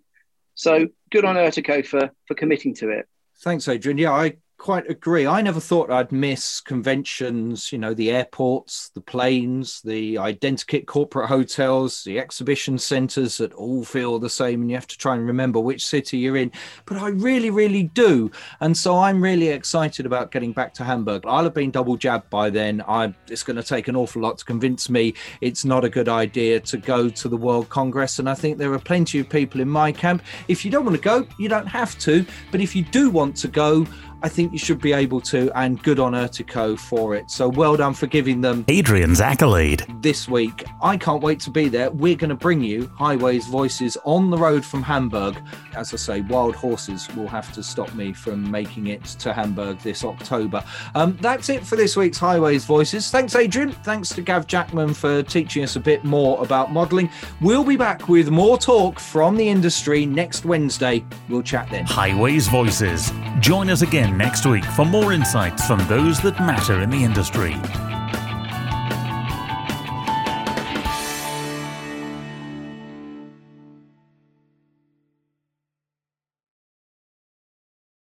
So 0.55 0.89
good 1.11 1.25
on 1.25 1.37
Ertico 1.37 1.85
for 1.85 2.11
for 2.27 2.35
committing 2.35 2.75
to 2.77 2.91
it. 2.91 3.09
Thanks, 3.43 3.69
Adrian. 3.69 3.99
Yeah, 3.99 4.13
I 4.13 4.37
quite 4.63 4.89
agree. 4.89 5.27
I 5.27 5.43
never 5.43 5.59
thought 5.59 5.91
I'd 5.91 6.13
miss 6.13 6.61
conventions, 6.61 7.73
you 7.73 7.79
know, 7.79 7.95
the 7.95 8.13
airports, 8.13 8.91
the 8.91 9.01
planes, 9.01 9.83
the 9.83 10.15
identikit 10.15 10.87
corporate 10.87 11.29
hotels, 11.29 12.05
the 12.05 12.21
exhibition 12.21 12.79
centres 12.79 13.39
that 13.39 13.53
all 13.55 13.85
feel 13.85 14.21
the 14.21 14.31
same 14.31 14.61
and 14.61 14.71
you 14.71 14.77
have 14.77 14.87
to 14.87 14.97
try 14.97 15.17
and 15.17 15.27
remember 15.27 15.59
which 15.59 15.85
city 15.85 16.19
you're 16.19 16.37
in. 16.37 16.53
But 16.87 16.99
I 16.99 17.09
really, 17.09 17.51
really 17.51 17.83
do. 17.83 18.31
And 18.61 18.77
so 18.77 19.01
I'm 19.01 19.21
really 19.21 19.49
excited 19.49 20.07
about 20.07 20.31
getting 20.31 20.53
back 20.53 20.73
to 20.75 20.85
Hamburg. 20.85 21.25
I'll 21.27 21.43
have 21.43 21.55
been 21.55 21.73
double 21.73 21.97
jabbed 21.97 22.31
by 22.31 22.49
then. 22.49 22.85
I, 22.87 23.13
it's 23.29 23.43
going 23.43 23.57
to 23.57 23.65
take 23.65 23.89
an 23.89 23.97
awful 23.97 24.23
lot 24.23 24.39
to 24.39 24.45
convince 24.45 24.89
me 24.89 25.15
it's 25.41 25.65
not 25.65 25.85
a 25.85 25.89
good 25.89 26.09
idea 26.09 26.61
to 26.61 26.77
go 26.77 27.09
to 27.09 27.29
the 27.29 27.37
World 27.37 27.69
Congress. 27.69 28.21
And 28.21 28.31
I 28.31 28.35
think 28.35 28.59
there 28.59 28.73
are 28.73 28.79
plenty 28.79 29.19
of 29.19 29.29
people 29.29 29.61
in 29.61 29.69
my 29.69 29.91
camp. 29.91 30.23
If 30.47 30.65
you 30.65 30.71
don't 30.71 30.85
want 30.85 30.97
to 30.97 31.03
go, 31.03 31.27
you 31.37 31.49
don't 31.49 31.67
have 31.67 31.99
to. 31.99 32.25
But 32.53 32.61
if 32.61 32.77
you 32.77 32.85
do 32.85 33.11
want 33.11 33.35
to 33.39 33.49
go, 33.49 33.89
I 34.23 34.29
think 34.29 34.53
you 34.53 34.59
should 34.59 34.81
be 34.81 34.93
able 34.93 35.21
to, 35.23 35.51
and 35.59 35.83
good 35.83 35.99
on 35.99 36.13
Ertico 36.13 36.79
for 36.79 37.17
it. 37.17 37.31
So 37.31 37.49
well 37.49 37.77
done 37.77 37.95
for 37.95 38.07
giving 38.07 38.41
them 38.41 38.65
Adrian's 38.69 39.21
accolade 39.21 39.85
this 40.01 40.29
week. 40.29 40.65
I 40.81 40.97
can't 40.97 41.23
wait 41.23 41.41
to 41.41 41.51
be 41.51 41.69
there. 41.69 41.91
We're 41.91 42.15
going 42.15 42.31
to 42.31 42.37
bring 42.37 42.63
you 42.63 42.91
Highways 42.97 43.47
Voices 43.47 43.97
on 44.05 44.31
the 44.31 44.39
road 44.39 44.65
from 44.65 44.83
Hamburg. 44.83 45.37
As 45.75 45.93
I 45.93 45.97
say, 45.97 46.21
wild 46.21 46.55
horses 46.55 47.09
will 47.17 47.27
have 47.27 47.53
to 47.55 47.63
stop 47.63 47.93
me 47.95 48.13
from 48.13 48.49
making 48.49 48.89
it 48.89 49.05
to 49.05 49.33
Hamburg 49.33 49.79
this 49.79 50.05
October. 50.05 50.63
Um, 50.95 51.19
that's 51.21 51.49
it 51.49 51.67
for 51.67 51.77
this 51.77 51.97
week's 51.97 52.19
Highways 52.19 52.65
Voices. 52.65 53.11
Thanks, 53.11 53.35
Adrian. 53.35 53.73
Thanks 53.73 54.11
to 54.11 54.23
Gav 54.23 54.47
Jackman 54.47 54.95
for 54.95 55.23
teaching 55.23 55.65
us 55.65 55.77
a 55.77 55.81
bit 55.81 56.05
more 56.05 56.43
about 56.43 56.73
modelling. 56.73 57.11
We'll 57.41 57.65
be 57.65 57.77
back 57.77 58.09
with 58.09 58.31
more 58.31 58.57
talk 58.57 59.01
from 59.01 59.37
the 59.37 59.49
industry 59.49 60.07
next 60.07 60.45
Wednesday. 60.45 61.05
We'll 61.29 61.43
chat 61.43 61.69
then. 61.71 61.87
Highways 61.87 62.47
Voices. 62.47 63.11
Join 63.41 63.69
us 63.69 63.83
again 63.83 64.12
next 64.13 64.47
week 64.47 64.65
for 64.65 64.85
more 64.85 65.13
insights 65.13 65.67
from 65.67 65.79
those 65.89 66.21
that 66.21 66.39
matter 66.39 66.81
in 66.81 66.91
the 66.91 67.03
industry. 67.03 67.55